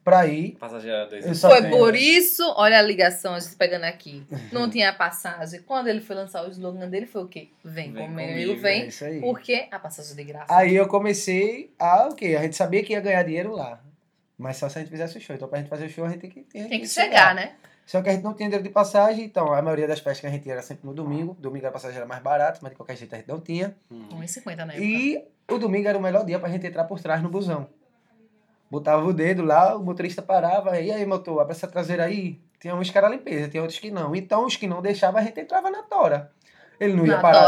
Pra 0.09 0.27
ir. 0.27 0.53
Passageira 0.59 1.07
2. 1.07 1.27
Eu 1.27 1.35
só 1.35 1.51
Foi 1.51 1.63
tenho- 1.63 1.77
por 1.77 1.95
isso, 1.95 2.43
olha 2.57 2.79
a 2.79 2.83
ligação, 2.83 3.35
a 3.35 3.41
gente 3.41 3.57
pegando 3.57 3.85
aqui. 3.85 4.25
Não 4.53 4.69
tinha 4.71 4.93
passagem. 4.93 5.63
Quando 5.63 5.89
ele 5.89 6.01
foi 6.01 6.17
lançar 6.17 6.47
o 6.47 6.51
slogan 6.51 6.89
dele, 6.89 7.07
foi 7.07 7.23
o 7.23 7.29
quê? 7.29 7.49
Vem, 7.65 7.93
Vem 7.93 8.07
comigo, 8.07 8.29
comigo, 8.29 8.53
É 8.53 8.57
vem. 8.57 8.89
aí. 9.03 9.21
Porque 9.21 9.69
a 9.71 9.79
passagem 9.79 10.15
de 10.17 10.25
graça. 10.25 10.47
Aí 10.55 10.75
eu 10.75 10.87
comecei 10.89 11.73
a, 11.79 12.09
o 12.09 12.15
quê? 12.15 12.37
A 12.39 12.43
gente 12.43 12.57
sabia 12.57 12.83
que 12.83 12.93
ia 12.93 13.01
ganhar 13.01 13.23
dinheiro 13.23 13.53
lá. 13.55 13.81
Mas 14.37 14.57
só 14.57 14.69
se 14.69 14.79
a 14.79 14.81
gente 14.81 14.91
fizesse 14.91 15.19
o 15.19 15.21
show. 15.21 15.35
Então 15.35 15.49
pra 15.49 15.59
gente 15.59 15.69
fazer 15.69 15.87
o 15.87 15.91
show 15.91 16.05
a 16.05 16.09
gente 16.11 16.21
tem 16.21 16.31
que, 16.31 16.41
tem 16.43 16.69
Tem 16.69 16.81
que 16.81 16.87
chegar, 16.89 17.35
né? 17.35 17.55
Só 17.85 18.03
que 18.03 18.09
a 18.11 18.13
gente 18.13 18.23
não 18.23 18.35
tinha 18.35 18.49
dinheiro 18.49 18.63
de 18.63 18.69
passagem, 18.71 19.25
então 19.25 19.51
a 19.53 19.63
maioria 19.63 19.89
das 19.89 19.99
festas 19.99 20.21
que 20.21 20.27
a 20.27 20.31
gente 20.31 20.47
ia 20.47 20.53
era 20.53 20.63
sempre 20.63 20.87
no 20.87 20.93
domingo. 20.93 21.35
Domingo 21.41 21.67
a 21.67 21.71
passagem 21.73 21.97
era 21.97 22.05
mais 22.07 22.23
barata, 22.23 22.59
mas 22.63 22.71
de 22.73 22.77
qualquer 22.77 22.97
jeito 22.97 23.15
a 23.15 23.19
gente 23.19 23.27
não 23.29 23.41
tinha. 23.41 23.75
Hum. 23.91 24.07
1,50 24.13 24.57
na 24.67 24.75
época. 24.75 24.79
E 24.87 25.25
o 25.51 25.57
domingo 25.59 25.89
era 25.89 25.97
o 25.97 26.03
melhor 26.03 26.23
dia 26.25 26.39
pra 26.39 26.51
gente 26.51 26.67
entrar 26.67 26.85
por 26.85 27.01
trás 27.01 27.23
no 27.23 27.31
busão. 27.31 27.67
Botava 28.71 29.05
o 29.07 29.13
dedo 29.13 29.43
lá, 29.43 29.77
o 29.77 29.83
motorista 29.83 30.21
parava, 30.21 30.79
e 30.81 30.91
aí, 30.91 31.05
motor, 31.07 31.41
abre 31.41 31.53
essa 31.53 31.67
traseira 31.67 32.05
aí. 32.05 32.41
Tinha 32.61 32.75
uns 32.75 32.91
que 32.91 32.99
era 32.99 33.09
limpeza, 33.09 33.49
tinha 33.49 33.63
outros 33.63 33.79
que 33.79 33.91
não. 33.91 34.15
Então, 34.15 34.45
os 34.45 34.57
que 34.57 34.67
não 34.67 34.83
deixavam, 34.83 35.21
a 35.21 35.25
gente 35.25 35.41
entrava 35.41 35.71
na 35.71 35.83
tora. 35.85 36.31
Ele 36.81 36.93
não 36.93 37.05
ia 37.07 37.15
parar. 37.23 37.41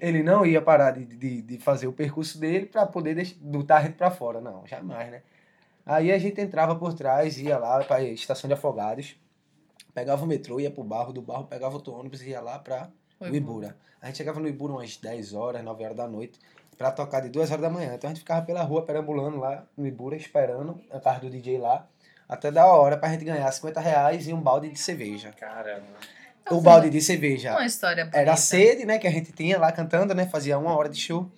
Ele 0.00 0.22
não 0.22 0.44
ia 0.46 0.60
parar 0.62 0.90
de, 0.92 1.04
de, 1.04 1.42
de 1.42 1.58
fazer 1.58 1.86
o 1.86 1.92
percurso 1.92 2.38
dele 2.38 2.66
pra 2.66 2.84
poder 2.86 3.14
deix- 3.14 3.32
botar 3.32 3.78
a 3.78 3.82
gente 3.82 3.94
pra 3.94 4.10
fora. 4.10 4.40
Não, 4.40 4.66
jamais, 4.66 5.10
né? 5.10 5.22
Aí 5.86 6.12
a 6.12 6.18
gente 6.18 6.40
entrava 6.40 6.76
por 6.76 6.92
trás, 6.94 7.38
ia 7.38 7.58
lá 7.58 7.82
pra 7.82 8.02
estação 8.02 8.46
de 8.46 8.54
afogados, 8.54 9.16
pegava 9.94 10.22
o 10.22 10.26
metrô, 10.26 10.60
ia 10.60 10.70
pro 10.70 10.84
barro, 10.84 11.12
do 11.12 11.22
barro 11.22 11.44
pegava 11.44 11.74
outro 11.74 11.92
ônibus 11.94 12.22
e 12.22 12.30
ia 12.30 12.40
lá 12.40 12.58
pra 12.58 12.90
Foi 13.18 13.30
o. 13.30 13.34
Ibura. 13.34 13.76
A 14.00 14.06
gente 14.06 14.18
chegava 14.18 14.38
no 14.38 14.46
Ibura 14.48 14.72
umas 14.74 14.96
10 14.96 15.32
horas, 15.34 15.64
9 15.64 15.84
horas 15.84 15.96
da 15.96 16.06
noite, 16.06 16.38
pra 16.80 16.90
tocar 16.90 17.20
de 17.20 17.28
2 17.28 17.50
horas 17.50 17.60
da 17.60 17.68
manhã. 17.68 17.92
Então 17.92 18.08
a 18.08 18.10
gente 18.14 18.20
ficava 18.20 18.40
pela 18.40 18.62
rua 18.62 18.86
perambulando 18.86 19.36
lá 19.38 19.66
no 19.76 19.86
Ibura, 19.86 20.16
esperando 20.16 20.80
a 20.90 20.98
casa 20.98 21.20
do 21.20 21.28
DJ 21.28 21.58
lá, 21.58 21.86
até 22.26 22.50
dar 22.50 22.62
a 22.62 22.72
hora 22.74 22.96
pra 22.96 23.10
gente 23.10 23.22
ganhar 23.22 23.52
50 23.52 23.78
reais 23.78 24.26
e 24.26 24.32
um 24.32 24.40
balde 24.40 24.70
de 24.70 24.78
cerveja. 24.78 25.30
Caramba. 25.38 25.84
O 26.50 26.58
balde 26.62 26.88
de 26.88 27.02
cerveja 27.02 27.50
Uma 27.52 27.66
história 27.66 28.04
bonita. 28.04 28.18
era 28.18 28.32
a 28.32 28.36
sede, 28.36 28.86
né, 28.86 28.98
que 28.98 29.06
a 29.06 29.10
gente 29.10 29.30
tinha 29.30 29.58
lá 29.58 29.70
cantando, 29.70 30.14
né, 30.14 30.24
fazia 30.26 30.58
uma 30.58 30.74
hora 30.74 30.88
de 30.88 30.98
show. 30.98 31.30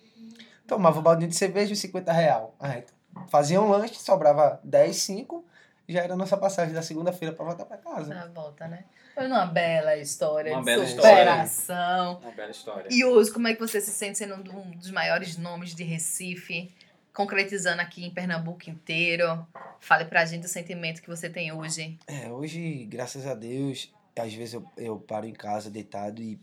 Tomava 0.65 1.01
o 1.01 1.03
baldinho 1.03 1.29
de 1.29 1.35
cerveja 1.35 1.73
e 1.73 1.77
50 1.77 2.13
real. 2.13 2.55
A 2.61 2.69
gente 2.69 2.93
fazia 3.29 3.61
um 3.61 3.69
lanche, 3.69 3.97
sobrava 3.97 4.61
10, 4.63 4.95
5, 4.97 5.45
já 5.89 6.03
era 6.03 6.15
a 6.15 6.17
nossa 6.17 6.37
passagem 6.37 6.73
da 6.73 6.83
segunda-feira 6.83 7.35
pra 7.35 7.45
voltar 7.45 7.65
pra 7.65 7.79
casa. 7.79 8.15
Na 8.15 8.27
volta, 8.29 8.69
né? 8.69 8.85
Foi 9.15 9.27
uma 9.27 9.45
bela 9.47 9.97
história 9.97 10.53
Uma 10.53 10.61
de 10.61 10.65
bela 10.67 10.85
história. 10.85 11.11
superação. 11.11 12.19
Uma 12.23 12.31
bela 12.33 12.51
história. 12.51 12.89
E 12.91 13.05
hoje, 13.05 13.31
como 13.31 13.47
é 13.49 13.55
que 13.55 13.61
você 13.61 13.81
se 13.81 13.91
sente 13.91 14.19
sendo 14.19 14.35
um 14.35 14.71
dos 14.71 14.91
maiores 14.91 15.37
nomes 15.37 15.75
de 15.75 15.83
Recife? 15.85 16.71
Concretizando 17.15 17.83
aqui 17.83 18.05
em 18.07 18.11
Pernambuco 18.11 18.71
inteiro. 18.71 19.47
Fale 19.81 20.07
pra 20.07 20.25
gente 20.25 20.47
o 20.47 20.49
sentimento 20.49 21.03
que 21.03 21.09
você 21.09 21.29
tem 21.29 21.53
hoje. 21.53 21.99
É, 22.07 22.31
hoje, 22.31 22.87
graças 22.89 23.27
a 23.27 23.35
Deus, 23.35 23.93
às 24.19 24.33
vezes 24.33 24.55
eu, 24.55 24.65
eu 24.79 24.97
paro 24.99 25.27
em 25.27 25.33
casa 25.35 25.71
deitado 25.71 26.23
e 26.23 26.39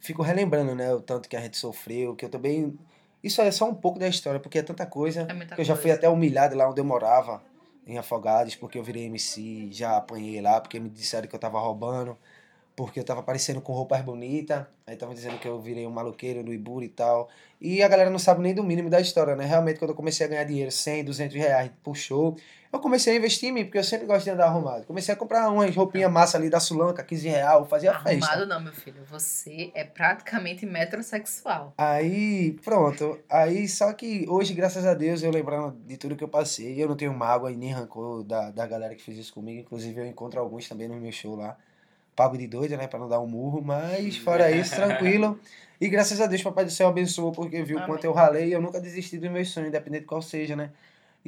fico 0.00 0.22
relembrando, 0.22 0.74
né, 0.74 0.94
o 0.94 1.00
tanto 1.02 1.28
que 1.28 1.36
a 1.36 1.40
gente 1.40 1.58
sofreu, 1.58 2.16
que 2.16 2.24
eu 2.24 2.30
também. 2.30 2.78
Isso 3.22 3.42
é 3.42 3.50
só 3.50 3.68
um 3.68 3.74
pouco 3.74 3.98
da 3.98 4.08
história, 4.08 4.40
porque 4.40 4.58
é 4.58 4.62
tanta 4.62 4.86
coisa. 4.86 5.22
É 5.22 5.26
que 5.54 5.60
eu 5.60 5.64
já 5.64 5.74
coisa. 5.74 5.76
fui 5.76 5.90
até 5.90 6.08
humilhado 6.08 6.56
lá 6.56 6.66
onde 6.70 6.80
eu 6.80 6.84
morava, 6.84 7.42
em 7.86 7.98
Afogados, 7.98 8.54
porque 8.56 8.78
eu 8.78 8.82
virei 8.84 9.04
MC, 9.06 9.68
já 9.72 9.96
apanhei 9.96 10.40
lá, 10.40 10.60
porque 10.60 10.78
me 10.80 10.88
disseram 10.90 11.28
que 11.28 11.34
eu 11.34 11.38
tava 11.38 11.58
roubando, 11.60 12.16
porque 12.76 13.00
eu 13.00 13.04
tava 13.04 13.20
aparecendo 13.20 13.62
com 13.62 13.72
roupas 13.72 14.02
bonitas, 14.02 14.66
aí 14.86 14.94
tava 14.96 15.14
dizendo 15.14 15.38
que 15.38 15.48
eu 15.48 15.58
virei 15.58 15.86
um 15.86 15.90
maluqueiro 15.90 16.44
no 16.44 16.52
Ibura 16.52 16.84
e 16.84 16.90
tal. 16.90 17.30
E 17.58 17.82
a 17.82 17.88
galera 17.88 18.10
não 18.10 18.18
sabe 18.18 18.42
nem 18.42 18.54
do 18.54 18.62
mínimo 18.62 18.90
da 18.90 19.00
história, 19.00 19.34
né? 19.34 19.46
Realmente, 19.46 19.78
quando 19.78 19.92
eu 19.92 19.96
comecei 19.96 20.26
a 20.26 20.28
ganhar 20.28 20.44
dinheiro, 20.44 20.70
100, 20.70 21.04
200 21.04 21.34
reais 21.34 21.70
por 21.82 21.96
show, 21.96 22.36
eu 22.70 22.78
comecei 22.78 23.14
a 23.14 23.16
investir 23.16 23.48
em 23.48 23.52
mim, 23.52 23.64
porque 23.64 23.78
eu 23.78 23.84
sempre 23.84 24.06
gosto 24.06 24.24
de 24.24 24.30
andar 24.30 24.44
arrumado. 24.44 24.84
Comecei 24.84 25.14
a 25.14 25.16
comprar 25.16 25.48
umas 25.48 25.74
roupinhas 25.74 26.12
massa 26.12 26.36
ali 26.36 26.50
da 26.50 26.60
Sulanca, 26.60 27.02
15 27.02 27.28
real, 27.28 27.64
fazia 27.64 27.98
festa. 27.98 28.26
Arrumado 28.26 28.46
não, 28.46 28.60
meu 28.60 28.74
filho. 28.74 29.02
Você 29.08 29.70
é 29.74 29.82
praticamente 29.82 30.66
metrosexual. 30.66 31.72
Aí, 31.78 32.58
pronto. 32.62 33.18
Aí, 33.30 33.66
só 33.66 33.90
que 33.94 34.26
hoje, 34.28 34.52
graças 34.52 34.84
a 34.84 34.92
Deus, 34.92 35.22
eu 35.22 35.30
lembrando 35.30 35.78
de 35.86 35.96
tudo 35.96 36.14
que 36.14 36.24
eu 36.24 36.28
passei, 36.28 36.82
eu 36.82 36.88
não 36.88 36.96
tenho 36.96 37.14
mágoa 37.14 37.50
e 37.50 37.56
nem 37.56 37.72
rancor 37.72 38.22
da, 38.22 38.50
da 38.50 38.66
galera 38.66 38.94
que 38.94 39.02
fez 39.02 39.16
isso 39.16 39.32
comigo. 39.32 39.60
Inclusive, 39.60 39.98
eu 39.98 40.06
encontro 40.06 40.38
alguns 40.38 40.68
também 40.68 40.86
no 40.86 40.96
meu 40.96 41.12
show 41.12 41.34
lá. 41.34 41.56
Pago 42.16 42.36
de 42.38 42.46
doida, 42.46 42.76
né, 42.76 42.86
pra 42.88 42.98
não 42.98 43.08
dar 43.08 43.20
um 43.20 43.26
murro, 43.26 43.62
mas 43.62 44.16
fora 44.16 44.50
isso, 44.50 44.74
tranquilo. 44.76 45.38
E 45.78 45.88
graças 45.88 46.18
a 46.20 46.26
Deus, 46.26 46.42
Papai 46.42 46.64
do 46.64 46.70
Céu 46.70 46.88
abençoou, 46.88 47.30
porque 47.30 47.62
viu 47.62 47.76
o 47.76 47.78
Amém. 47.80 47.90
quanto 47.92 48.04
eu 48.04 48.12
ralei 48.12 48.48
e 48.48 48.52
eu 48.52 48.60
nunca 48.62 48.80
desisti 48.80 49.18
dos 49.18 49.30
meus 49.30 49.50
sonhos, 49.50 49.68
independente 49.68 50.00
de 50.02 50.06
qual 50.06 50.22
seja, 50.22 50.56
né? 50.56 50.70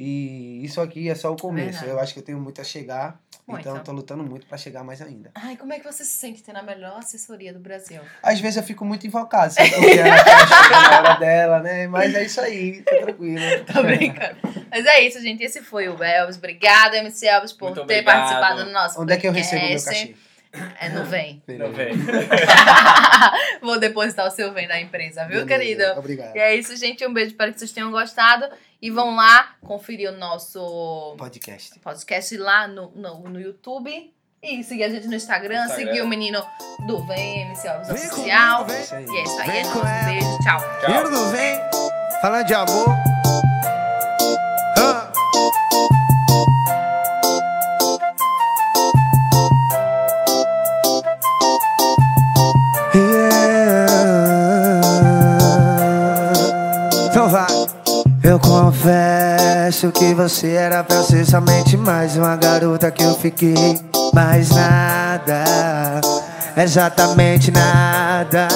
E 0.01 0.63
isso 0.63 0.79
aqui 0.79 1.09
é 1.09 1.13
só 1.13 1.31
o 1.31 1.35
começo. 1.35 1.71
Verdade. 1.71 1.91
Eu 1.91 1.99
acho 1.99 2.13
que 2.13 2.19
eu 2.19 2.23
tenho 2.23 2.39
muito 2.39 2.61
a 2.61 2.63
chegar, 2.63 3.19
Muito. 3.45 3.59
então 3.59 3.75
eu 3.75 3.83
tô 3.83 3.91
lutando 3.91 4.23
muito 4.23 4.47
pra 4.47 4.57
chegar 4.57 4.81
mais 4.81 5.01
ainda. 5.01 5.29
Ai, 5.35 5.57
como 5.57 5.73
é 5.73 5.77
que 5.77 5.83
você 5.83 6.05
se 6.05 6.13
sente 6.17 6.41
tendo 6.41 6.57
a 6.57 6.63
melhor 6.63 6.97
assessoria 6.97 7.51
do 7.53 7.59
Brasil? 7.59 8.01
Às 8.23 8.39
vezes 8.39 8.55
eu 8.55 8.63
fico 8.63 8.85
muito 8.85 9.05
invocado, 9.05 9.53
sabe? 9.53 9.69
Porque 9.71 9.99
ela 9.99 10.17
chegar 10.17 10.81
na 10.91 10.99
hora 10.99 11.19
dela, 11.19 11.59
né? 11.59 11.87
Mas 11.87 12.15
é 12.15 12.23
isso 12.23 12.39
aí, 12.39 12.81
tá 12.81 12.95
tranquilo. 12.97 13.41
Tô 13.71 13.83
brincando. 13.83 14.37
Mas 14.71 14.85
é 14.85 15.01
isso, 15.01 15.19
gente. 15.19 15.43
Esse 15.43 15.61
foi 15.61 15.89
o 15.89 16.01
Elvis. 16.01 16.37
Obrigada, 16.37 16.95
MC 16.97 17.27
Elvis, 17.27 17.51
por 17.51 17.65
Muito 17.65 17.85
ter 17.85 17.99
obrigado. 17.99 18.15
participado 18.15 18.63
do 18.65 18.71
nosso 18.71 19.01
Onde 19.01 19.13
é 19.13 19.17
que 19.17 19.27
eu 19.27 19.33
podcast. 19.33 19.53
recebo 19.55 19.65
o 19.67 19.75
meu 19.75 19.83
cachê? 19.83 20.28
É 20.79 20.89
no 20.89 21.05
Vem. 21.05 21.43
Não 21.47 21.71
vem. 21.71 21.93
Vou 23.61 23.79
depositar 23.79 24.25
o 24.27 24.31
seu 24.31 24.51
Vem 24.51 24.67
da 24.67 24.79
empresa, 24.81 25.25
viu, 25.25 25.45
Beleza, 25.45 25.47
querido? 25.85 25.99
Obrigado. 25.99 26.35
E 26.35 26.39
é 26.39 26.55
isso, 26.55 26.75
gente. 26.75 27.05
Um 27.05 27.13
beijo, 27.13 27.31
espero 27.31 27.53
que 27.53 27.59
vocês 27.59 27.71
tenham 27.71 27.91
gostado. 27.91 28.47
E 28.81 28.89
vão 28.89 29.15
lá 29.15 29.55
conferir 29.61 30.09
o 30.09 30.17
nosso 30.17 31.15
Podcast. 31.17 31.79
podcast 31.79 32.35
lá 32.37 32.67
no, 32.67 32.89
no, 32.95 33.19
no 33.29 33.39
YouTube. 33.39 34.13
E 34.41 34.63
seguir 34.63 34.85
a 34.85 34.89
gente 34.89 35.05
no 35.07 35.15
Instagram, 35.15 35.65
Instagram. 35.65 35.85
seguir 35.85 36.01
o 36.01 36.07
menino 36.07 36.41
do 36.87 37.05
Vem, 37.05 37.41
MC 37.41 37.67
Vem 37.67 37.81
Oficial. 37.81 38.65
comigo. 38.65 39.13
E 39.13 39.17
é 39.17 39.23
isso 39.23 39.39
aí, 39.41 39.51
Vem 39.51 39.61
é. 39.61 39.65
Um 39.67 40.05
beijo, 40.05 40.39
tchau. 40.43 40.59
Tchau. 40.79 40.89
Hino 40.89 41.09
do 41.11 41.29
vem, 41.31 41.59
falando 42.21 42.45
de 42.45 42.53
amor. 42.53 43.08
Confesso 58.69 59.91
que 59.91 60.13
você 60.13 60.51
era 60.51 60.83
pra 60.83 61.01
ser 61.01 61.25
somente 61.25 61.75
mais 61.75 62.15
uma 62.15 62.35
garota 62.35 62.91
que 62.91 63.03
eu 63.03 63.15
fiquei. 63.15 63.79
Mais 64.13 64.51
nada, 64.51 65.99
exatamente 66.55 67.49
nada. 67.49 68.47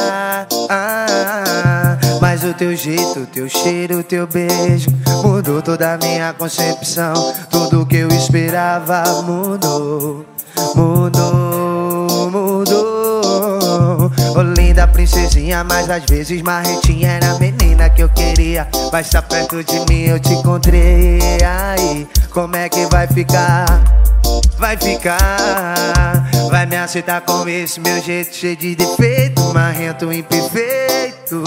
Ah, 0.69 1.97
mas 2.21 2.43
o 2.43 2.53
teu 2.53 2.75
jeito, 2.75 3.21
o 3.21 3.25
teu 3.25 3.49
cheiro, 3.49 3.99
o 3.99 4.03
teu 4.03 4.27
beijo 4.27 4.91
mudou 5.23 5.63
toda 5.63 5.93
a 5.93 5.97
minha 5.97 6.31
concepção. 6.33 7.33
Tudo 7.49 7.83
que 7.83 7.97
eu 7.97 8.09
esperava 8.09 9.03
mudou, 9.23 10.25
mudou, 10.75 12.29
mudou. 12.29 14.11
Ô 14.35 14.41
linda 14.43 14.88
princesinha, 14.88 15.63
mas 15.63 15.89
às 15.89 16.03
vezes 16.05 16.39
marretinha 16.43 17.13
era 17.13 17.33
menina 17.39 17.62
que 17.93 18.03
eu 18.03 18.10
queria. 18.10 18.67
Vai 18.91 19.01
estar 19.01 19.21
perto 19.21 19.63
de 19.63 19.79
mim, 19.89 20.03
eu 20.03 20.19
te 20.19 20.34
encontrei. 20.34 21.19
Aí, 21.43 22.08
como 22.32 22.56
é 22.56 22.69
que 22.69 22.86
vai 22.88 23.08
ficar? 23.08 23.65
Vai 24.58 24.77
ficar, 24.77 26.29
vai 26.49 26.65
me 26.65 26.77
aceitar 26.77 27.21
com 27.21 27.47
esse 27.49 27.79
meu 27.82 28.01
jeito 28.01 28.34
cheio 28.34 28.56
de 28.56 28.75
defeito, 28.75 29.41
marrento 29.53 30.12
imperfeito. 30.12 31.43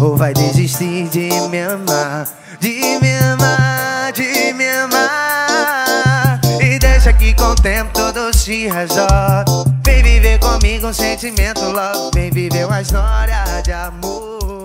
Ou 0.00 0.16
vai 0.16 0.34
desistir 0.34 1.08
de 1.08 1.28
me 1.48 1.62
amar, 1.62 2.26
de 2.58 2.98
me 3.00 3.16
amar, 3.18 4.12
de 4.12 4.52
me 4.54 4.68
amar. 4.68 6.40
E 6.60 6.78
deixa 6.78 7.12
que 7.12 7.32
com 7.34 7.50
o 7.50 7.54
tempo 7.54 7.90
tudo 7.92 8.36
se 8.36 8.66
resolve. 8.66 9.70
Vem 9.84 10.02
viver 10.02 10.38
comigo 10.40 10.88
um 10.88 10.92
sentimento 10.92 11.64
logo. 11.64 12.10
Vem 12.12 12.30
viver 12.30 12.66
uma 12.66 12.82
história 12.82 13.44
de 13.62 13.72
amor, 13.72 14.57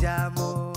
de 0.00 0.06
amor. 0.06 0.69